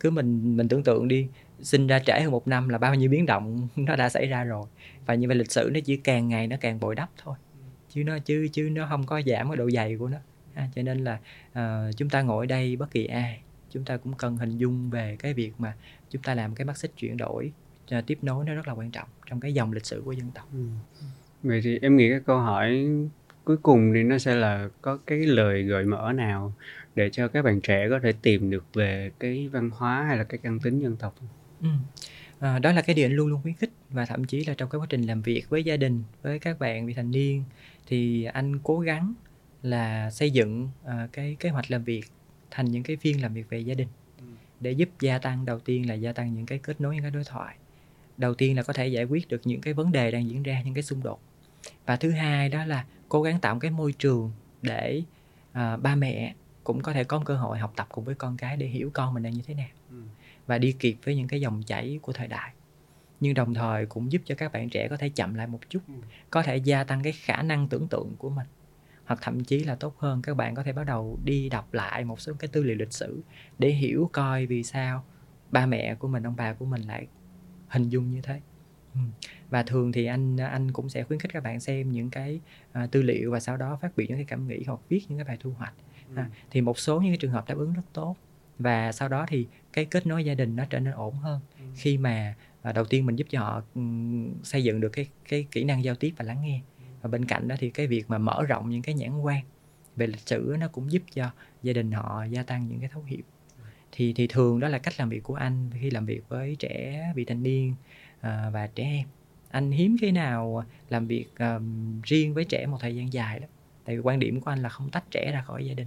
cứ 0.00 0.10
mình 0.10 0.56
mình 0.56 0.68
tưởng 0.68 0.82
tượng 0.82 1.08
đi, 1.08 1.28
sinh 1.60 1.86
ra 1.86 1.98
trễ 1.98 2.20
hơn 2.20 2.30
một 2.30 2.48
năm 2.48 2.68
là 2.68 2.78
bao 2.78 2.94
nhiêu 2.94 3.10
biến 3.10 3.26
động 3.26 3.68
nó 3.76 3.96
đã 3.96 4.08
xảy 4.08 4.26
ra 4.26 4.44
rồi. 4.44 4.66
Và 5.06 5.14
như 5.14 5.28
vậy 5.28 5.36
lịch 5.36 5.50
sử 5.52 5.70
nó 5.74 5.80
chỉ 5.84 5.96
càng 5.96 6.28
ngày 6.28 6.46
nó 6.46 6.56
càng 6.60 6.80
bồi 6.80 6.94
đắp 6.94 7.10
thôi. 7.22 7.36
Chứ 7.88 8.04
nó, 8.04 8.18
chứ 8.18 8.48
chứ 8.52 8.68
nó 8.72 8.86
không 8.88 9.06
có 9.06 9.22
giảm 9.26 9.48
cái 9.48 9.56
độ 9.56 9.70
dày 9.70 9.96
của 9.96 10.08
nó 10.08 10.18
à, 10.54 10.68
cho 10.74 10.82
nên 10.82 11.04
là 11.04 11.18
uh, 11.52 11.96
chúng 11.96 12.08
ta 12.08 12.22
ngồi 12.22 12.46
đây 12.46 12.76
bất 12.76 12.90
kỳ 12.90 13.06
ai 13.06 13.42
chúng 13.70 13.84
ta 13.84 13.96
cũng 13.96 14.14
cần 14.14 14.36
hình 14.36 14.58
dung 14.58 14.90
về 14.90 15.16
cái 15.18 15.34
việc 15.34 15.52
mà 15.58 15.74
chúng 16.10 16.22
ta 16.22 16.34
làm 16.34 16.54
cái 16.54 16.64
mắt 16.64 16.76
xích 16.76 16.92
chuyển 16.96 17.16
đổi 17.16 17.52
uh, 17.98 18.06
tiếp 18.06 18.18
nối 18.22 18.44
nó 18.44 18.54
rất 18.54 18.68
là 18.68 18.74
quan 18.74 18.90
trọng 18.90 19.08
trong 19.26 19.40
cái 19.40 19.52
dòng 19.52 19.72
lịch 19.72 19.86
sử 19.86 20.02
của 20.04 20.12
dân 20.12 20.30
tộc 20.34 20.48
ừ. 20.52 20.66
vậy 21.42 21.60
thì 21.64 21.78
em 21.82 21.96
nghĩ 21.96 22.10
cái 22.10 22.20
câu 22.26 22.38
hỏi 22.38 22.86
cuối 23.44 23.56
cùng 23.56 23.92
thì 23.94 24.02
nó 24.02 24.18
sẽ 24.18 24.34
là 24.34 24.68
có 24.82 24.98
cái 25.06 25.18
lời 25.18 25.62
gợi 25.62 25.84
mở 25.84 26.12
nào 26.12 26.54
để 26.94 27.10
cho 27.10 27.28
các 27.28 27.44
bạn 27.44 27.60
trẻ 27.60 27.86
có 27.90 28.00
thể 28.02 28.12
tìm 28.22 28.50
được 28.50 28.64
về 28.74 29.10
cái 29.18 29.48
văn 29.48 29.70
hóa 29.70 30.04
hay 30.04 30.16
là 30.16 30.24
cái 30.24 30.38
căn 30.42 30.58
tính 30.60 30.80
dân 30.80 30.96
tộc 30.96 31.14
ừ. 31.60 31.68
à, 32.40 32.58
đó 32.58 32.72
là 32.72 32.82
cái 32.82 32.94
điều 32.94 33.06
anh 33.06 33.12
luôn 33.12 33.28
luôn 33.28 33.42
khuyến 33.42 33.54
khích 33.54 33.70
và 33.90 34.06
thậm 34.06 34.24
chí 34.24 34.44
là 34.44 34.54
trong 34.54 34.70
cái 34.70 34.78
quá 34.78 34.86
trình 34.88 35.02
làm 35.02 35.22
việc 35.22 35.44
với 35.48 35.64
gia 35.64 35.76
đình 35.76 36.02
với 36.22 36.38
các 36.38 36.58
bạn 36.58 36.86
vị 36.86 36.94
thành 36.94 37.10
niên 37.10 37.44
thì 37.86 38.24
anh 38.24 38.58
cố 38.58 38.80
gắng 38.80 39.14
là 39.62 40.10
xây 40.10 40.30
dựng 40.30 40.68
uh, 40.84 41.12
cái 41.12 41.36
kế 41.40 41.48
hoạch 41.48 41.70
làm 41.70 41.84
việc 41.84 42.04
thành 42.50 42.70
những 42.70 42.82
cái 42.82 42.96
phiên 42.96 43.22
làm 43.22 43.34
việc 43.34 43.48
về 43.50 43.58
gia 43.58 43.74
đình 43.74 43.88
ừ. 44.18 44.24
để 44.60 44.72
giúp 44.72 44.88
gia 45.00 45.18
tăng 45.18 45.44
đầu 45.44 45.60
tiên 45.60 45.88
là 45.88 45.94
gia 45.94 46.12
tăng 46.12 46.34
những 46.34 46.46
cái 46.46 46.58
kết 46.58 46.80
nối 46.80 46.94
những 46.94 47.02
cái 47.02 47.10
đối 47.10 47.24
thoại 47.24 47.56
đầu 48.16 48.34
tiên 48.34 48.56
là 48.56 48.62
có 48.62 48.72
thể 48.72 48.86
giải 48.86 49.04
quyết 49.04 49.28
được 49.28 49.40
những 49.44 49.60
cái 49.60 49.74
vấn 49.74 49.92
đề 49.92 50.10
đang 50.10 50.28
diễn 50.28 50.42
ra 50.42 50.62
những 50.62 50.74
cái 50.74 50.82
xung 50.82 51.02
đột 51.02 51.20
và 51.86 51.96
thứ 51.96 52.10
hai 52.10 52.48
đó 52.48 52.64
là 52.64 52.84
cố 53.08 53.22
gắng 53.22 53.40
tạo 53.40 53.58
cái 53.58 53.70
môi 53.70 53.92
trường 53.92 54.32
để 54.62 55.02
uh, 55.50 55.82
ba 55.82 55.94
mẹ 55.94 56.34
cũng 56.64 56.82
có 56.82 56.92
thể 56.92 57.04
có 57.04 57.18
một 57.18 57.24
cơ 57.26 57.36
hội 57.36 57.58
học 57.58 57.72
tập 57.76 57.86
cùng 57.90 58.04
với 58.04 58.14
con 58.14 58.36
cái 58.36 58.56
để 58.56 58.66
hiểu 58.66 58.90
con 58.94 59.14
mình 59.14 59.22
đang 59.22 59.32
như 59.32 59.42
thế 59.46 59.54
nào 59.54 59.68
ừ. 59.90 60.02
và 60.46 60.58
đi 60.58 60.72
kịp 60.72 60.96
với 61.04 61.16
những 61.16 61.28
cái 61.28 61.40
dòng 61.40 61.62
chảy 61.62 61.98
của 62.02 62.12
thời 62.12 62.28
đại 62.28 62.52
nhưng 63.20 63.34
đồng 63.34 63.54
thời 63.54 63.86
cũng 63.86 64.12
giúp 64.12 64.22
cho 64.24 64.34
các 64.34 64.52
bạn 64.52 64.68
trẻ 64.68 64.88
có 64.88 64.96
thể 64.96 65.08
chậm 65.08 65.34
lại 65.34 65.46
một 65.46 65.60
chút 65.68 65.82
Ừ. 65.88 65.94
có 66.30 66.42
thể 66.42 66.56
gia 66.56 66.84
tăng 66.84 67.02
cái 67.02 67.12
khả 67.12 67.42
năng 67.42 67.68
tưởng 67.68 67.88
tượng 67.88 68.14
của 68.18 68.30
mình 68.30 68.46
hoặc 69.04 69.18
thậm 69.22 69.44
chí 69.44 69.64
là 69.64 69.74
tốt 69.74 69.98
hơn 69.98 70.22
các 70.22 70.36
bạn 70.36 70.54
có 70.54 70.62
thể 70.62 70.72
bắt 70.72 70.84
đầu 70.84 71.18
đi 71.24 71.48
đọc 71.48 71.74
lại 71.74 72.04
một 72.04 72.20
số 72.20 72.32
cái 72.38 72.48
tư 72.52 72.62
liệu 72.62 72.76
lịch 72.76 72.92
sử 72.92 73.22
để 73.58 73.68
hiểu 73.68 74.10
coi 74.12 74.46
vì 74.46 74.62
sao 74.62 75.04
ba 75.50 75.66
mẹ 75.66 75.94
của 75.94 76.08
mình 76.08 76.22
ông 76.22 76.36
bà 76.36 76.52
của 76.52 76.64
mình 76.64 76.82
lại 76.82 77.06
hình 77.68 77.88
dung 77.88 78.10
như 78.10 78.20
thế. 78.22 78.40
Ừ. 78.94 79.00
và 79.50 79.62
thường 79.62 79.92
thì 79.92 80.06
anh 80.06 80.36
anh 80.36 80.72
cũng 80.72 80.88
sẽ 80.88 81.04
khuyến 81.04 81.18
khích 81.18 81.32
các 81.32 81.42
bạn 81.42 81.60
xem 81.60 81.92
những 81.92 82.10
cái 82.10 82.40
à, 82.72 82.86
tư 82.86 83.02
liệu 83.02 83.30
và 83.30 83.40
sau 83.40 83.56
đó 83.56 83.78
phát 83.82 83.96
biểu 83.96 84.06
những 84.06 84.16
cái 84.16 84.24
cảm 84.24 84.48
nghĩ 84.48 84.64
hoặc 84.66 84.80
viết 84.88 85.04
những 85.08 85.18
cái 85.18 85.24
bài 85.24 85.36
thu 85.40 85.50
hoạch. 85.50 85.74
À, 86.14 86.30
thì 86.50 86.60
một 86.60 86.78
số 86.78 87.00
những 87.00 87.10
cái 87.10 87.16
trường 87.16 87.30
hợp 87.30 87.48
đáp 87.48 87.58
ứng 87.58 87.72
rất 87.72 87.82
tốt. 87.92 88.16
Và 88.58 88.92
sau 88.92 89.08
đó 89.08 89.26
thì 89.28 89.46
cái 89.72 89.84
kết 89.84 90.06
nối 90.06 90.24
gia 90.24 90.34
đình 90.34 90.56
nó 90.56 90.64
trở 90.70 90.80
nên 90.80 90.94
ổn 90.94 91.14
hơn 91.14 91.40
khi 91.74 91.98
mà 91.98 92.34
à, 92.62 92.72
đầu 92.72 92.84
tiên 92.84 93.06
mình 93.06 93.16
giúp 93.16 93.26
cho 93.30 93.40
họ 93.40 93.62
ừm, 93.74 94.34
xây 94.44 94.64
dựng 94.64 94.80
được 94.80 94.88
cái 94.88 95.06
cái 95.28 95.46
kỹ 95.50 95.64
năng 95.64 95.84
giao 95.84 95.94
tiếp 95.94 96.14
và 96.16 96.24
lắng 96.24 96.42
nghe 96.42 96.60
và 97.02 97.08
bên 97.08 97.24
cạnh 97.24 97.48
đó 97.48 97.56
thì 97.58 97.70
cái 97.70 97.86
việc 97.86 98.04
mà 98.08 98.18
mở 98.18 98.44
rộng 98.48 98.70
những 98.70 98.82
cái 98.82 98.94
nhãn 98.94 99.20
quan 99.20 99.44
về 99.96 100.06
lịch 100.06 100.28
sử 100.28 100.56
nó 100.60 100.68
cũng 100.68 100.92
giúp 100.92 101.02
cho 101.14 101.30
gia 101.62 101.72
đình 101.72 101.92
họ 101.92 102.24
gia 102.24 102.42
tăng 102.42 102.68
những 102.68 102.80
cái 102.80 102.88
thấu 102.92 103.02
hiểu. 103.02 103.22
Thì 103.92 104.12
thì 104.12 104.26
thường 104.26 104.60
đó 104.60 104.68
là 104.68 104.78
cách 104.78 104.94
làm 104.98 105.08
việc 105.08 105.22
của 105.22 105.34
anh 105.34 105.70
khi 105.80 105.90
làm 105.90 106.06
việc 106.06 106.28
với 106.28 106.56
trẻ 106.58 107.12
vị 107.16 107.24
thành 107.24 107.42
niên 107.42 107.74
à, 108.20 108.50
và 108.52 108.66
trẻ 108.66 108.84
em. 108.84 109.06
Anh 109.50 109.70
hiếm 109.70 109.96
khi 110.00 110.12
nào 110.12 110.64
làm 110.88 111.06
việc 111.06 111.26
ờm, 111.36 112.00
riêng 112.02 112.34
với 112.34 112.44
trẻ 112.44 112.66
một 112.66 112.78
thời 112.80 112.96
gian 112.96 113.12
dài 113.12 113.40
lắm. 113.40 113.50
Tại 113.84 113.96
vì 113.96 114.00
quan 114.00 114.18
điểm 114.18 114.40
của 114.40 114.50
anh 114.50 114.62
là 114.62 114.68
không 114.68 114.90
tách 114.90 115.04
trẻ 115.10 115.30
ra 115.32 115.42
khỏi 115.42 115.66
gia 115.66 115.74
đình. 115.74 115.86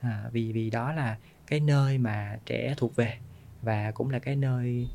À, 0.00 0.24
vì 0.32 0.52
vì 0.52 0.70
đó 0.70 0.92
là 0.92 1.18
cái 1.46 1.60
nơi 1.60 1.98
mà 1.98 2.38
trẻ 2.46 2.74
thuộc 2.76 2.96
về 2.96 3.18
và 3.62 3.90
cũng 3.90 4.10
là 4.10 4.18
cái 4.18 4.36
nơi 4.36 4.88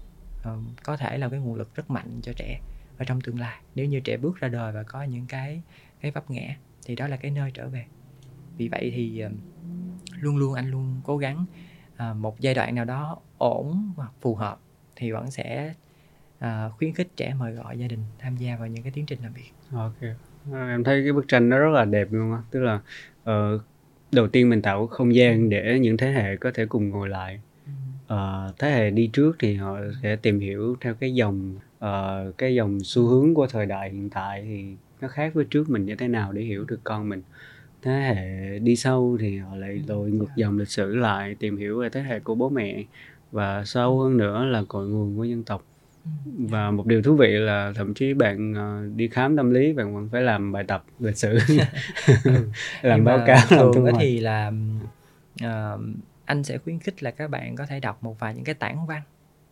ờm, 0.44 0.68
có 0.84 0.98
thể 0.98 1.18
là 1.18 1.30
cái 1.30 1.40
nguồn 1.40 1.56
lực 1.56 1.76
rất 1.76 1.90
mạnh 1.90 2.20
cho 2.24 2.34
trẻ 2.36 2.60
ở 2.98 3.06
trong 3.06 3.22
tương 3.22 3.40
lai 3.40 3.58
nếu 3.76 3.86
như 3.86 4.00
trẻ 4.00 4.18
bước 4.18 4.40
ra 4.40 4.48
đời 4.48 4.72
và 4.72 4.84
có 4.84 5.04
những 5.04 5.26
cái 5.28 5.62
cái 6.02 6.12
vấp 6.12 6.32
ngã 6.32 6.56
thì 6.86 6.96
đó 6.96 7.08
là 7.08 7.18
cái 7.18 7.32
nơi 7.32 7.52
trở 7.54 7.70
về 7.70 7.86
vì 8.58 8.68
vậy 8.68 8.92
thì 8.96 9.20
ờm, 9.20 9.34
luôn 10.20 10.38
luôn 10.38 10.54
anh 10.54 10.72
luôn 10.72 11.02
cố 11.04 11.18
gắng 11.18 11.46
à, 11.98 12.14
một 12.14 12.40
giai 12.40 12.54
đoạn 12.54 12.76
nào 12.76 12.86
đó 12.86 13.18
ổn 13.38 13.94
và 13.96 14.06
phù 14.22 14.36
hợp 14.36 14.60
thì 14.96 15.12
vẫn 15.12 15.32
sẽ 15.32 15.74
à, 16.40 16.70
khuyến 16.70 16.94
khích 16.94 17.08
trẻ 17.16 17.34
mời 17.40 17.54
gọi 17.54 17.80
gia 17.80 17.88
đình 17.88 18.00
tham 18.20 18.38
gia 18.38 18.56
vào 18.56 18.68
những 18.68 18.84
cái 18.84 18.92
tiến 18.92 19.06
trình 19.06 19.20
làm 19.24 19.34
việc 19.34 19.52
Ok. 19.74 19.94
Ờ, 20.52 20.68
Em 20.70 20.84
thấy 20.84 21.04
cái 21.04 21.14
bức 21.14 21.28
tranh 21.28 21.50
nó 21.50 21.60
rất 21.60 21.70
là 21.70 21.86
đẹp 21.86 22.08
luôn 22.12 22.34
á. 22.34 22.40
Tức 22.52 22.60
là 22.60 22.80
ờ, 23.24 23.60
đầu 24.12 24.28
tiên 24.28 24.50
mình 24.50 24.62
tạo 24.62 24.88
không 24.88 25.16
gian 25.16 25.50
để 25.50 25.80
những 25.82 25.98
thế 25.98 26.12
hệ 26.12 26.36
có 26.38 26.52
thể 26.54 26.66
cùng 26.66 26.90
ngồi 26.90 27.10
lại. 27.10 27.42
Ờ, 28.08 28.54
thế 28.60 28.72
hệ 28.72 28.90
đi 28.92 29.10
trước 29.14 29.36
thì 29.40 29.56
họ 29.56 29.80
sẽ 30.04 30.16
tìm 30.16 30.40
hiểu 30.40 30.76
theo 30.82 30.94
cái 30.96 31.14
dòng 31.14 31.56
ờ, 31.80 32.32
cái 32.38 32.56
dòng 32.56 32.80
xu 32.84 33.08
hướng 33.08 33.34
của 33.34 33.48
thời 33.48 33.66
đại 33.66 33.90
hiện 33.90 34.10
tại 34.10 34.42
thì 34.44 34.66
nó 35.02 35.08
khác 35.08 35.34
với 35.34 35.46
trước 35.50 35.70
mình 35.70 35.86
như 35.86 35.96
thế 35.96 36.08
nào 36.08 36.32
để 36.32 36.42
hiểu 36.42 36.66
được 36.66 36.80
con 36.84 37.10
mình. 37.10 37.22
Thế 37.82 37.92
hệ 37.92 38.60
đi 38.60 38.76
sau 38.76 39.18
thì 39.20 39.38
họ 39.38 39.56
lại 39.56 39.82
lội 39.88 40.12
ngược 40.12 40.36
dòng 40.36 40.58
lịch 40.58 40.70
sử 40.70 40.96
lại 40.96 41.36
tìm 41.40 41.58
hiểu 41.58 41.80
về 41.80 41.90
thế 41.90 42.02
hệ 42.02 42.20
của 42.20 42.36
bố 42.36 42.50
mẹ 42.50 42.84
và 43.32 43.66
sâu 43.66 44.00
hơn 44.00 44.18
nữa 44.18 44.46
là 44.46 44.64
cội 44.68 44.88
nguồn 44.88 45.18
của 45.18 45.24
dân 45.24 45.44
tộc. 45.44 45.64
Và 46.50 46.72
một 46.72 46.86
điều 46.86 47.02
thú 47.02 47.16
vị 47.16 47.28
là 47.28 47.72
thậm 47.76 47.94
chí 47.94 48.14
bạn 48.14 48.54
ờ, 48.54 48.84
đi 48.96 49.08
khám 49.08 49.38
tâm 49.38 49.52
lý 49.52 49.74
bạn 49.74 49.96
vẫn 49.96 50.10
phải 50.12 50.22
làm 50.22 50.52
bài 50.52 50.64
tập 50.64 50.84
lịch 51.00 51.18
sử. 51.18 51.38
Làm 52.82 53.00
Nhưng 53.00 53.06
báo 53.06 53.24
cáo 53.28 53.38
làm 53.52 53.74
thường 53.74 53.86
thì 54.00 54.20
là 54.20 54.52
ờ, 55.42 55.80
anh 56.26 56.44
sẽ 56.44 56.58
khuyến 56.58 56.80
khích 56.80 57.04
là 57.04 57.12
các 57.12 57.30
bạn 57.30 57.56
có 57.56 57.66
thể 57.66 57.80
đọc 57.80 58.04
một 58.04 58.20
vài 58.20 58.36
những 58.36 58.44
cái 58.44 58.56
tản 58.56 58.86
văn 58.88 59.02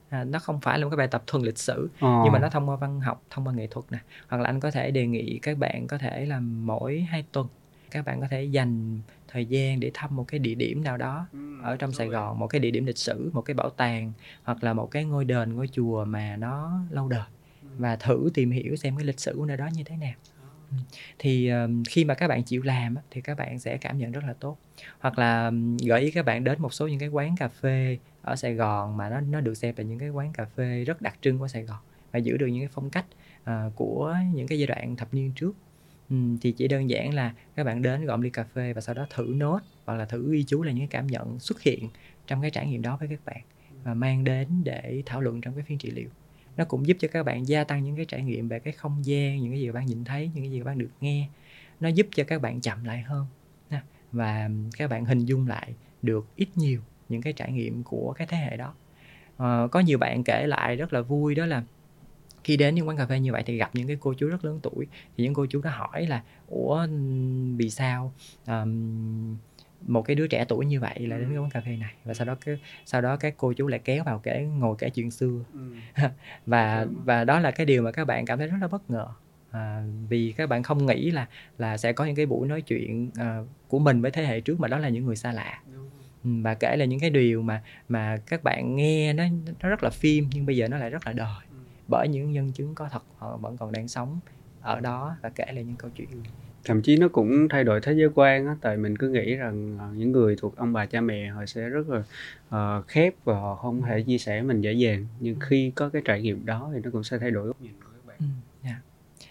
à, 0.09 0.23
nó 0.23 0.39
không 0.39 0.61
phải 0.61 0.79
là 0.79 0.85
một 0.85 0.89
cái 0.89 0.97
bài 0.97 1.07
tập 1.07 1.23
thuần 1.27 1.43
lịch 1.43 1.57
sử 1.57 1.89
Ờ, 1.99 2.21
nhưng 2.23 2.33
mà 2.33 2.39
nó 2.39 2.49
thông 2.49 2.69
qua 2.69 2.75
văn 2.75 2.99
học 2.99 3.23
thông 3.29 3.47
qua 3.47 3.53
nghệ 3.53 3.67
thuật 3.67 3.85
nè. 3.91 3.97
Hoặc 4.27 4.37
là 4.37 4.45
anh 4.45 4.59
có 4.59 4.71
thể 4.71 4.91
đề 4.91 5.07
nghị 5.07 5.39
các 5.41 5.57
bạn 5.57 5.87
có 5.87 5.97
thể 5.97 6.25
làm 6.25 6.67
mỗi 6.67 7.01
hai 7.09 7.25
tuần. 7.31 7.47
Các 7.91 8.05
bạn 8.05 8.21
có 8.21 8.27
thể 8.27 8.43
dành 8.43 8.99
thời 9.27 9.45
gian 9.45 9.79
để 9.79 9.91
thăm 9.93 10.15
một 10.15 10.25
cái 10.27 10.39
địa 10.39 10.55
điểm 10.55 10.83
nào 10.83 10.97
đó 10.97 11.27
ở 11.63 11.75
trong 11.75 11.91
Sài 11.91 12.07
Gòn 12.07 12.39
một 12.39 12.47
cái 12.47 12.59
địa 12.59 12.71
điểm 12.71 12.85
lịch 12.85 12.97
sử 12.97 13.29
một 13.33 13.41
cái 13.41 13.53
bảo 13.53 13.69
tàng 13.69 14.13
hoặc 14.43 14.63
là 14.63 14.73
một 14.73 14.91
cái 14.91 15.05
ngôi 15.05 15.25
đền 15.25 15.53
ngôi 15.55 15.67
chùa 15.67 16.05
mà 16.05 16.35
nó 16.35 16.79
lâu 16.89 17.07
đời. 17.07 17.23
Và 17.77 17.95
thử 17.95 18.29
tìm 18.33 18.51
hiểu 18.51 18.75
xem 18.75 18.95
cái 18.97 19.05
lịch 19.05 19.19
sử 19.19 19.33
của 19.37 19.45
nơi 19.45 19.57
đó 19.57 19.67
như 19.73 19.83
thế 19.83 19.97
nào. 19.97 20.13
Ừ 20.34 20.34
thì 21.19 21.51
uh, 21.53 21.69
khi 21.89 22.05
mà 22.05 22.13
các 22.13 22.27
bạn 22.27 22.43
chịu 22.43 22.61
làm 22.61 22.95
thì 23.11 23.21
các 23.21 23.37
bạn 23.37 23.59
sẽ 23.59 23.77
cảm 23.77 23.97
nhận 23.97 24.11
rất 24.11 24.23
là 24.27 24.33
tốt. 24.33 24.57
Hoặc 24.99 25.19
là 25.19 25.51
gợi 25.85 26.01
ý 26.01 26.11
các 26.11 26.25
bạn 26.25 26.43
đến 26.43 26.61
một 26.61 26.73
số 26.73 26.87
những 26.87 26.99
cái 26.99 27.09
quán 27.09 27.35
cà 27.37 27.47
phê 27.47 27.97
ở 28.21 28.35
Sài 28.35 28.53
Gòn 28.53 28.97
mà 28.97 29.09
nó 29.09 29.21
nó 29.21 29.41
được 29.41 29.53
xem 29.53 29.75
là 29.77 29.83
những 29.83 29.99
cái 29.99 30.09
quán 30.09 30.33
cà 30.33 30.45
phê 30.45 30.83
rất 30.83 31.01
đặc 31.01 31.15
trưng 31.21 31.39
của 31.39 31.47
Sài 31.47 31.63
Gòn 31.63 31.79
và 32.11 32.19
giữ 32.19 32.37
được 32.37 32.47
những 32.47 32.61
cái 32.61 32.69
phong 32.73 32.89
cách 32.89 33.05
uh, 33.43 33.75
của 33.75 34.17
những 34.33 34.47
cái 34.47 34.59
giai 34.59 34.67
đoạn 34.67 34.95
thập 34.95 35.13
niên 35.13 35.31
trước. 35.35 35.55
Ừm, 36.09 36.37
thì 36.37 36.51
chỉ 36.51 36.67
đơn 36.67 36.89
giản 36.89 37.13
là 37.13 37.33
các 37.55 37.63
bạn 37.63 37.81
đến 37.81 38.05
gọi 38.05 38.17
ly 38.21 38.29
cà 38.29 38.43
phê 38.43 38.73
và 38.73 38.81
sau 38.81 38.95
đó 38.95 39.07
thử 39.09 39.33
nốt 39.35 39.59
hoặc 39.85 39.95
là 39.95 40.05
thử 40.05 40.31
ghi 40.31 40.43
chú 40.47 40.63
là 40.63 40.71
những 40.71 40.87
cái 40.87 41.01
cảm 41.01 41.07
nhận 41.07 41.39
xuất 41.39 41.61
hiện 41.61 41.89
trong 42.27 42.41
cái 42.41 42.51
trải 42.51 42.67
nghiệm 42.67 42.81
đó 42.81 42.97
với 42.97 43.07
các 43.07 43.19
bạn 43.25 43.41
và 43.83 43.93
mang 43.93 44.23
đến 44.23 44.47
để 44.63 45.03
thảo 45.05 45.21
luận 45.21 45.41
trong 45.41 45.53
cái 45.53 45.63
phiên 45.67 45.77
trị 45.77 45.91
liệu 45.91 46.09
nó 46.57 46.65
cũng 46.65 46.87
giúp 46.87 46.97
cho 46.99 47.07
các 47.07 47.23
bạn 47.23 47.47
gia 47.47 47.63
tăng 47.63 47.83
những 47.83 47.95
cái 47.95 48.05
trải 48.05 48.23
nghiệm 48.23 48.47
về 48.47 48.59
cái 48.59 48.73
không 48.73 49.05
gian 49.05 49.41
những 49.41 49.51
cái 49.51 49.59
gì 49.59 49.67
các 49.67 49.73
bạn 49.73 49.85
nhìn 49.85 50.03
thấy 50.03 50.31
những 50.33 50.43
cái 50.43 50.51
gì 50.51 50.59
các 50.59 50.65
bạn 50.65 50.77
được 50.77 50.89
nghe. 51.01 51.29
Nó 51.79 51.89
giúp 51.89 52.07
cho 52.15 52.23
các 52.23 52.41
bạn 52.41 52.61
chậm 52.61 52.83
lại 52.83 53.01
hơn 53.01 53.25
và 54.11 54.49
các 54.77 54.89
bạn 54.89 55.05
hình 55.05 55.25
dung 55.25 55.47
lại 55.47 55.73
được 56.01 56.27
ít 56.35 56.49
nhiều 56.55 56.81
những 57.09 57.21
cái 57.21 57.33
trải 57.33 57.51
nghiệm 57.51 57.83
của 57.83 58.13
cái 58.17 58.27
thế 58.27 58.37
hệ 58.37 58.57
đó. 58.57 58.73
À, 59.37 59.67
có 59.71 59.79
nhiều 59.79 59.97
bạn 59.97 60.23
kể 60.23 60.47
lại 60.47 60.75
rất 60.75 60.93
là 60.93 61.01
vui 61.01 61.35
đó 61.35 61.45
là 61.45 61.63
khi 62.43 62.57
đến 62.57 62.75
những 62.75 62.87
quán 62.87 62.97
cà 62.97 63.05
phê 63.05 63.19
như 63.19 63.31
vậy 63.31 63.43
thì 63.45 63.57
gặp 63.57 63.69
những 63.73 63.87
cái 63.87 63.97
cô 63.99 64.13
chú 64.13 64.27
rất 64.27 64.45
lớn 64.45 64.59
tuổi. 64.63 64.87
Thì 65.17 65.23
những 65.23 65.33
cô 65.33 65.45
chú 65.49 65.61
đó 65.61 65.69
hỏi 65.69 66.05
là 66.05 66.23
ủa 66.47 66.87
vì 67.57 67.69
sao? 67.69 68.13
Um, 68.47 69.37
một 69.87 70.01
cái 70.01 70.15
đứa 70.15 70.27
trẻ 70.27 70.45
tuổi 70.47 70.65
như 70.65 70.79
vậy 70.79 70.99
lại 70.99 71.19
đến 71.19 71.29
cái 71.29 71.37
quán 71.37 71.49
cà 71.49 71.61
phê 71.61 71.77
này. 71.77 71.93
Và 72.03 72.13
sau 72.13 72.25
đó 72.25 72.35
cái 72.45 72.57
sau 72.85 73.01
đó 73.01 73.17
các 73.17 73.33
cô 73.37 73.53
chú 73.53 73.67
lại 73.67 73.79
kéo 73.83 74.03
vào 74.03 74.19
kể 74.19 74.47
ngồi 74.57 74.75
kể 74.79 74.89
chuyện 74.89 75.11
xưa. 75.11 75.39
Và 76.45 76.87
và 77.05 77.23
đó 77.23 77.39
là 77.39 77.51
cái 77.51 77.65
điều 77.65 77.81
mà 77.81 77.91
các 77.91 78.05
bạn 78.05 78.25
cảm 78.25 78.39
thấy 78.39 78.47
rất 78.47 78.57
là 78.61 78.67
bất 78.67 78.89
ngờ. 78.89 79.07
À, 79.51 79.83
vì 80.09 80.33
các 80.37 80.49
bạn 80.49 80.63
không 80.63 80.85
nghĩ 80.85 81.11
là 81.11 81.27
là 81.57 81.77
sẽ 81.77 81.93
có 81.93 82.05
những 82.05 82.15
cái 82.15 82.25
buổi 82.25 82.47
nói 82.47 82.61
chuyện 82.61 83.09
à, 83.15 83.39
của 83.67 83.79
mình 83.79 84.01
với 84.01 84.11
thế 84.11 84.25
hệ 84.25 84.41
trước 84.41 84.59
mà 84.59 84.67
đó 84.67 84.77
là 84.77 84.89
những 84.89 85.05
người 85.05 85.15
xa 85.15 85.31
lạ. 85.31 85.61
Ừ, 86.23 86.29
và 86.41 86.53
kể 86.53 86.75
là 86.77 86.85
những 86.85 86.99
cái 86.99 87.09
điều 87.09 87.41
mà 87.41 87.61
mà 87.89 88.17
các 88.25 88.43
bạn 88.43 88.75
nghe 88.75 89.13
nó 89.13 89.23
nó 89.61 89.69
rất 89.69 89.83
là 89.83 89.89
phim 89.89 90.29
nhưng 90.33 90.45
bây 90.45 90.57
giờ 90.57 90.67
nó 90.67 90.77
lại 90.77 90.89
rất 90.89 91.07
là 91.07 91.13
đời. 91.13 91.45
Bởi 91.87 92.07
những 92.07 92.31
nhân 92.31 92.51
chứng 92.51 92.75
có 92.75 92.89
thật 92.91 93.03
họ 93.17 93.37
vẫn 93.37 93.57
còn 93.57 93.71
đang 93.71 93.87
sống 93.87 94.19
ở 94.61 94.79
đó 94.79 95.17
và 95.21 95.29
kể 95.29 95.45
lại 95.45 95.63
những 95.63 95.75
câu 95.75 95.91
chuyện 95.95 96.09
thậm 96.65 96.81
chí 96.81 96.97
nó 96.97 97.07
cũng 97.07 97.47
thay 97.49 97.63
đổi 97.63 97.81
thế 97.81 97.93
giới 97.93 98.09
quan 98.15 98.47
á 98.47 98.55
tại 98.61 98.77
mình 98.77 98.97
cứ 98.97 99.09
nghĩ 99.09 99.35
rằng 99.35 99.77
ờ, 99.79 99.89
những 99.95 100.11
người 100.11 100.35
thuộc 100.35 100.57
ông 100.57 100.73
bà 100.73 100.85
cha 100.85 101.01
mẹ 101.01 101.27
họ 101.27 101.45
sẽ 101.45 101.69
rất 101.69 101.89
là 101.89 102.03
ờ, 102.49 102.83
khép 102.87 103.13
và 103.23 103.39
họ 103.39 103.55
không 103.55 103.81
thể 103.81 104.03
chia 104.03 104.17
sẻ 104.17 104.41
mình 104.41 104.61
dễ 104.61 104.73
dàng. 104.73 105.07
Nhưng 105.19 105.39
khi 105.39 105.71
có 105.75 105.89
cái 105.89 106.01
trải 106.05 106.21
nghiệm 106.21 106.45
đó 106.45 106.71
thì 106.73 106.79
nó 106.83 106.89
cũng 106.91 107.03
sẽ 107.03 107.17
thay 107.17 107.31
đổi 107.31 107.47
góc 107.47 107.61
nhìn 107.61 107.73
của 107.83 107.89
các 107.93 108.05
bạn. 108.05 108.17
Ừ, 108.19 108.25
dạ. 108.63 108.81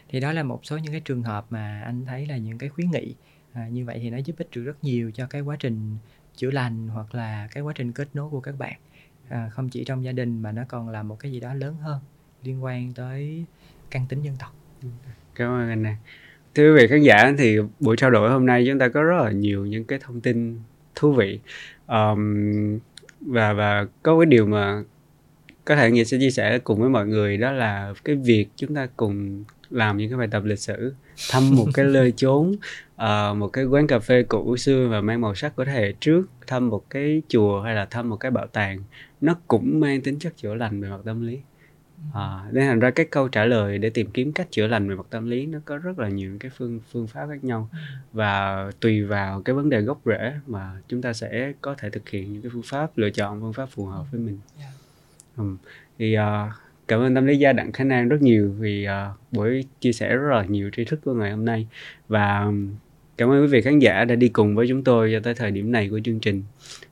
thì 0.09 0.21
đó 0.21 0.33
là 0.33 0.43
một 0.43 0.61
số 0.67 0.79
những 0.79 0.93
cái 0.93 1.01
trường 1.05 1.23
hợp 1.23 1.47
mà 1.51 1.83
anh 1.85 2.05
thấy 2.05 2.27
là 2.27 2.37
những 2.37 2.59
cái 2.59 2.69
khuyến 2.69 2.91
nghị 2.91 3.15
à, 3.53 3.69
như 3.69 3.85
vậy 3.85 3.99
thì 4.03 4.11
nó 4.11 4.19
giúp 4.19 4.37
ích 4.39 4.49
được 4.55 4.65
rất 4.65 4.85
nhiều 4.85 5.11
cho 5.15 5.27
cái 5.27 5.41
quá 5.41 5.57
trình 5.61 5.97
chữa 6.37 6.51
lành 6.51 6.89
hoặc 6.89 7.15
là 7.15 7.49
cái 7.51 7.63
quá 7.63 7.73
trình 7.77 7.93
kết 7.93 8.09
nối 8.15 8.31
của 8.31 8.41
các 8.41 8.59
bạn. 8.59 8.75
À, 9.29 9.51
không 9.53 9.69
chỉ 9.69 9.85
trong 9.85 10.05
gia 10.05 10.13
đình 10.13 10.43
mà 10.43 10.53
nó 10.53 10.63
còn 10.69 10.89
là 10.89 11.03
một 11.03 11.17
cái 11.19 11.33
gì 11.33 11.41
đó 11.41 11.55
lớn 11.55 11.77
hơn 11.77 12.01
liên 12.43 12.65
quan 12.65 12.93
tới 12.93 13.45
căn 13.91 14.07
tính 14.09 14.23
dân 14.23 14.37
tộc. 14.39 14.55
Cảm 15.35 15.51
ơn 15.51 15.69
anh 15.69 15.83
nè 15.83 15.97
thưa 16.55 16.75
quý 16.75 16.81
vị 16.81 16.87
khán 16.87 17.03
giả 17.03 17.35
thì 17.39 17.59
buổi 17.81 17.97
trao 17.97 18.11
đổi 18.11 18.31
hôm 18.31 18.47
nay 18.47 18.65
chúng 18.69 18.79
ta 18.79 18.89
có 18.89 19.03
rất 19.03 19.23
là 19.25 19.31
nhiều 19.31 19.67
những 19.67 19.85
cái 19.85 19.99
thông 20.03 20.21
tin 20.21 20.59
thú 20.95 21.13
vị. 21.13 21.41
Ờm, 21.87 22.79
và 23.21 23.53
và 23.53 23.87
có 24.03 24.19
cái 24.19 24.27
điều 24.27 24.47
mà 24.47 24.83
có 25.65 25.77
thể 25.77 25.91
nghĩa 25.91 26.05
sẽ 26.05 26.19
chia 26.21 26.31
sẻ 26.31 26.59
cùng 26.59 26.81
với 26.81 26.91
mọi 26.91 27.07
người 27.07 27.37
đó 27.37 27.53
là 27.53 27.95
cái 28.05 28.17
việc 28.17 28.47
chúng 28.57 28.75
ta 28.75 28.89
cùng 28.97 29.45
làm 29.71 29.97
những 29.97 30.11
cái 30.11 30.19
bài 30.19 30.29
tập 30.31 30.45
lịch 30.45 30.59
sử 30.59 30.95
thăm 31.31 31.55
một 31.57 31.67
cái 31.75 31.87
nơi 31.87 32.13
chốn 32.17 32.53
ờ, 32.97 33.35
một 33.35 33.49
cái 33.49 33.65
quán 33.65 33.87
cà 33.87 33.99
phê 33.99 34.23
cũ 34.23 34.57
xưa 34.57 34.89
và 34.89 35.01
mang 35.01 35.21
màu 35.21 35.35
sắc 35.35 35.57
của 35.57 35.65
thế 35.65 35.73
hệ 35.73 35.93
trước 36.01 36.23
thăm 36.47 36.69
một 36.69 36.91
cái 36.91 37.23
chùa 37.29 37.63
hay 37.63 37.75
là 37.75 37.85
thăm 37.85 38.11
một 38.11 38.17
cái 38.17 38.31
bảo 38.31 38.47
tàng. 38.47 38.79
Nó 39.21 39.37
cũng 39.49 39.81
mang 39.81 40.01
tính 40.01 40.19
chất 40.19 40.37
chữa 40.37 40.55
lành 40.55 40.81
về 40.81 40.89
mặt 40.89 41.01
tâm 41.05 41.27
lý 41.27 41.39
À, 42.15 42.41
nên 42.53 42.67
thành 42.67 42.81
ra 42.81 42.91
cái 42.91 43.07
câu 43.07 43.29
trả 43.29 43.45
lời 43.45 43.79
để 43.79 43.91
tìm 43.91 44.11
kiếm 44.11 44.33
cách 44.33 44.51
chữa 44.51 44.67
lành 44.67 44.89
về 44.89 44.95
mặt 44.95 45.07
tâm 45.11 45.31
lý 45.31 45.47
nó 45.47 45.59
có 45.65 45.79
rất 45.79 45.99
là 45.99 46.09
nhiều 46.09 46.37
cái 46.41 46.51
phương 46.57 46.81
phương 46.93 47.07
pháp 47.07 47.27
khác 47.29 47.45
nhau 47.45 47.69
và 48.13 48.57
tùy 48.81 49.05
vào 49.05 49.43
cái 49.43 49.55
vấn 49.55 49.71
đề 49.71 49.81
gốc 49.81 50.01
rễ 50.05 50.33
mà 50.47 50.71
chúng 50.89 51.03
ta 51.03 51.13
sẽ 51.13 51.53
có 51.61 51.75
thể 51.79 51.91
thực 51.91 52.09
hiện 52.09 52.33
những 52.33 52.43
cái 52.43 52.51
phương 52.53 52.63
pháp 52.65 52.99
lựa 52.99 53.11
chọn 53.11 53.41
phương 53.41 53.53
pháp 53.53 53.67
phù 53.67 53.87
hợp 53.87 54.05
với 54.13 54.21
mình. 54.21 54.39
Yeah. 54.59 54.73
Ừm, 55.37 55.57
thì 55.99 56.15
à, 56.15 56.53
cảm 56.89 57.01
ơn 57.01 57.15
tâm 57.15 57.27
lý 57.27 57.37
gia 57.37 57.53
Đặng 57.53 57.73
Khánh 57.73 57.91
An 57.91 58.09
rất 58.09 58.23
nhiều 58.23 58.55
vì 58.59 58.85
à, 58.85 59.11
buổi 59.31 59.65
chia 59.81 59.93
sẻ 59.93 60.17
rất 60.17 60.37
là 60.37 60.45
nhiều 60.45 60.71
tri 60.77 60.85
thức 60.85 61.01
của 61.05 61.15
ngày 61.15 61.31
hôm 61.31 61.45
nay 61.45 61.67
và 62.09 62.41
ừm, 62.41 62.75
cảm 63.17 63.31
ơn 63.31 63.43
quý 63.43 63.47
vị 63.47 63.63
khán 63.63 63.79
giả 63.79 64.05
đã 64.05 64.15
đi 64.15 64.29
cùng 64.29 64.55
với 64.55 64.67
chúng 64.69 64.85
tôi 64.85 65.11
cho 65.13 65.21
tới 65.21 65.35
thời 65.35 65.51
điểm 65.51 65.73
này 65.73 65.89
của 65.89 66.01
chương 66.05 66.21
trình. 66.21 66.43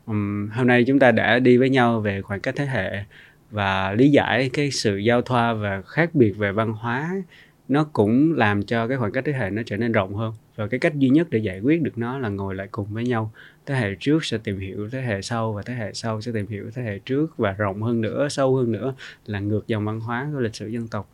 Ừm, 0.06 0.50
hôm 0.52 0.66
nay 0.66 0.84
chúng 0.86 0.98
ta 0.98 1.10
đã 1.10 1.38
đi 1.38 1.56
với 1.56 1.70
nhau 1.70 2.00
về 2.00 2.22
khoảng 2.22 2.40
cách 2.40 2.54
thế 2.56 2.66
hệ 2.66 3.04
và 3.52 3.92
lý 3.92 4.10
giải 4.10 4.50
cái 4.52 4.70
sự 4.70 4.96
giao 4.96 5.22
thoa 5.22 5.54
và 5.54 5.82
khác 5.82 6.14
biệt 6.14 6.32
về 6.32 6.52
văn 6.52 6.72
hóa 6.72 7.22
nó 7.68 7.84
cũng 7.92 8.32
làm 8.32 8.62
cho 8.62 8.88
cái 8.88 8.98
khoảng 8.98 9.12
cách 9.12 9.24
thế 9.26 9.32
hệ 9.32 9.50
nó 9.50 9.62
trở 9.66 9.76
nên 9.76 9.92
rộng 9.92 10.14
hơn. 10.14 10.34
Và 10.56 10.66
cái 10.66 10.80
cách 10.80 10.94
duy 10.96 11.08
nhất 11.08 11.30
để 11.30 11.38
giải 11.38 11.60
quyết 11.60 11.82
được 11.82 11.98
nó 11.98 12.18
là 12.18 12.28
ngồi 12.28 12.54
lại 12.54 12.68
cùng 12.70 12.86
với 12.86 13.04
nhau. 13.04 13.32
Thế 13.66 13.74
hệ 13.74 13.94
trước 14.00 14.24
sẽ 14.24 14.38
tìm 14.38 14.58
hiểu 14.58 14.88
thế 14.92 15.00
hệ 15.02 15.22
sau 15.22 15.52
và 15.52 15.62
thế 15.62 15.74
hệ 15.74 15.92
sau 15.94 16.20
sẽ 16.20 16.32
tìm 16.32 16.46
hiểu 16.46 16.70
thế 16.74 16.82
hệ 16.82 16.98
trước 16.98 17.36
và 17.36 17.52
rộng 17.52 17.82
hơn 17.82 18.00
nữa 18.00 18.28
sâu 18.30 18.56
hơn 18.56 18.72
nữa 18.72 18.94
là 19.26 19.40
ngược 19.40 19.66
dòng 19.66 19.84
văn 19.84 20.00
hóa 20.00 20.28
của 20.34 20.40
lịch 20.40 20.54
sử 20.54 20.68
dân 20.68 20.88
tộc. 20.88 21.10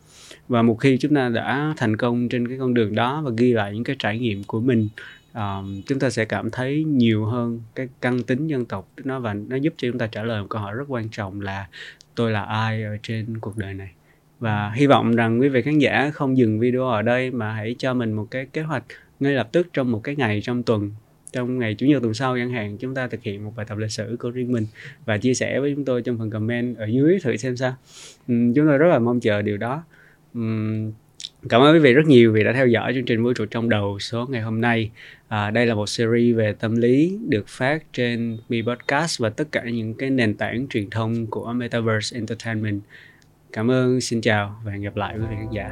Và 0.49 0.63
một 0.63 0.75
khi 0.75 0.99
chúng 0.99 1.15
ta 1.15 1.29
đã 1.29 1.75
thành 1.77 1.97
công 1.97 2.29
trên 2.29 2.49
cái 2.49 2.59
con 2.59 2.75
đường 2.75 2.95
đó 2.95 3.23
và 3.25 3.31
ghi 3.37 3.53
lại 3.53 3.75
những 3.75 3.85
cái 3.85 3.97
trải 3.99 4.19
nghiệm 4.19 4.45
của 4.45 4.61
mình 4.61 4.89
um, 5.35 5.83
chúng 5.87 5.99
ta 5.99 6.11
sẽ 6.11 6.25
cảm 6.25 6.51
thấy 6.51 6.85
nhiều 6.85 7.25
hơn 7.25 7.61
cái 7.75 7.89
căn 8.01 8.23
tính 8.23 8.47
dân 8.47 8.65
tộc. 8.65 8.89
Nó 9.05 9.21
và 9.21 9.35
nó 9.35 9.57
giúp 9.57 9.75
cho 9.77 9.89
chúng 9.89 9.99
ta 9.99 10.07
trả 10.07 10.23
lời 10.23 10.41
một 10.43 10.47
câu 10.51 10.63
hỏi 10.63 10.75
rất 10.75 10.85
quan 10.89 11.09
trọng 11.09 11.41
là 11.41 11.67
tôi 12.19 12.31
là 12.31 12.43
ai 12.43 12.83
ở 12.83 12.97
trên 13.03 13.39
cuộc 13.41 13.57
đời 13.57 13.75
này. 13.75 13.91
Và 14.41 14.71
hy 14.71 14.87
vọng 14.87 15.17
rằng 15.17 15.41
quý 15.41 15.49
vị 15.49 15.63
khán 15.63 15.79
giả 15.79 16.11
không 16.15 16.37
dừng 16.37 16.61
video 16.61 16.89
ở 16.89 17.03
đây 17.03 17.31
mà 17.31 17.53
hãy 17.53 17.75
cho 17.79 17.95
mình 17.95 18.13
một 18.13 18.27
cái 18.31 18.47
kế 18.47 18.63
hoạch 18.63 18.85
ngay 19.21 19.33
lập 19.33 19.49
tức 19.53 19.69
trong 19.73 19.93
một 19.93 20.01
cái 20.05 20.17
ngày 20.17 20.41
trong 20.43 20.63
tuần 20.63 20.91
trong 21.33 21.59
ngày 21.59 21.75
chủ 21.75 21.87
nhật 21.87 22.03
tuần 22.03 22.15
sau 22.15 22.39
chẳng 22.39 22.51
hạn 22.51 22.77
chúng 22.79 22.95
ta 22.95 23.07
thực 23.07 23.23
hiện 23.23 23.45
một 23.45 23.53
bài 23.57 23.67
tập 23.69 23.79
lịch 23.79 23.91
sử 23.91 24.17
của 24.21 24.31
riêng 24.31 24.53
mình 24.53 24.67
và 25.05 25.19
chia 25.19 25.35
sẻ 25.35 25.61
với 25.61 25.73
chúng 25.75 25.85
tôi 25.85 26.03
trong 26.03 26.19
phần 26.19 26.31
comment 26.31 26.77
ở 26.77 26.87
dưới 26.87 27.19
thử 27.23 27.37
xem 27.37 27.57
sao. 27.57 27.75
Uhm, 28.33 28.55
chúng 28.55 28.67
tôi 28.67 28.79
rất 28.79 28.87
là 28.87 28.99
mong 28.99 29.21
chờ 29.21 29.43
điều 29.43 29.57
đó. 29.57 29.85
Uhm, 30.39 30.93
cảm 31.49 31.63
ơn 31.63 31.75
quý 31.75 31.79
vị 31.79 31.93
rất 31.93 32.07
nhiều 32.07 32.33
vì 32.33 32.45
đã 32.45 32.53
theo 32.53 32.67
dõi 32.67 32.93
chương 32.95 33.05
trình 33.05 33.25
vũ 33.25 33.33
trụ 33.33 33.45
trong 33.47 33.69
đầu 33.69 33.99
số 33.99 34.27
ngày 34.31 34.41
hôm 34.41 34.61
nay. 34.61 34.91
À, 35.29 35.51
đây 35.51 35.67
là 35.67 35.75
một 35.75 35.89
series 35.89 36.37
về 36.37 36.53
tâm 36.53 36.77
lý 36.77 37.19
được 37.29 37.49
phát 37.49 37.83
trên 37.93 38.39
Mi 38.49 38.63
Podcast 38.63 39.21
và 39.21 39.31
tất 39.31 39.53
cả 39.53 39.63
những 39.65 39.95
cái 39.95 40.11
nền 40.11 40.35
tảng 40.35 40.67
truyền 40.69 40.91
thông 40.91 41.27
của 41.27 41.53
Metaverse 41.53 42.17
Entertainment. 42.17 42.81
Cảm 43.53 43.71
ơn 43.71 44.01
xin 44.01 44.21
chào 44.21 44.61
và 44.65 44.73
hẹn 44.73 44.83
gặp 44.83 44.97
lại 44.97 45.15
quý 45.19 45.25
vị 45.31 45.37
khán 45.39 45.53
giả. 45.53 45.71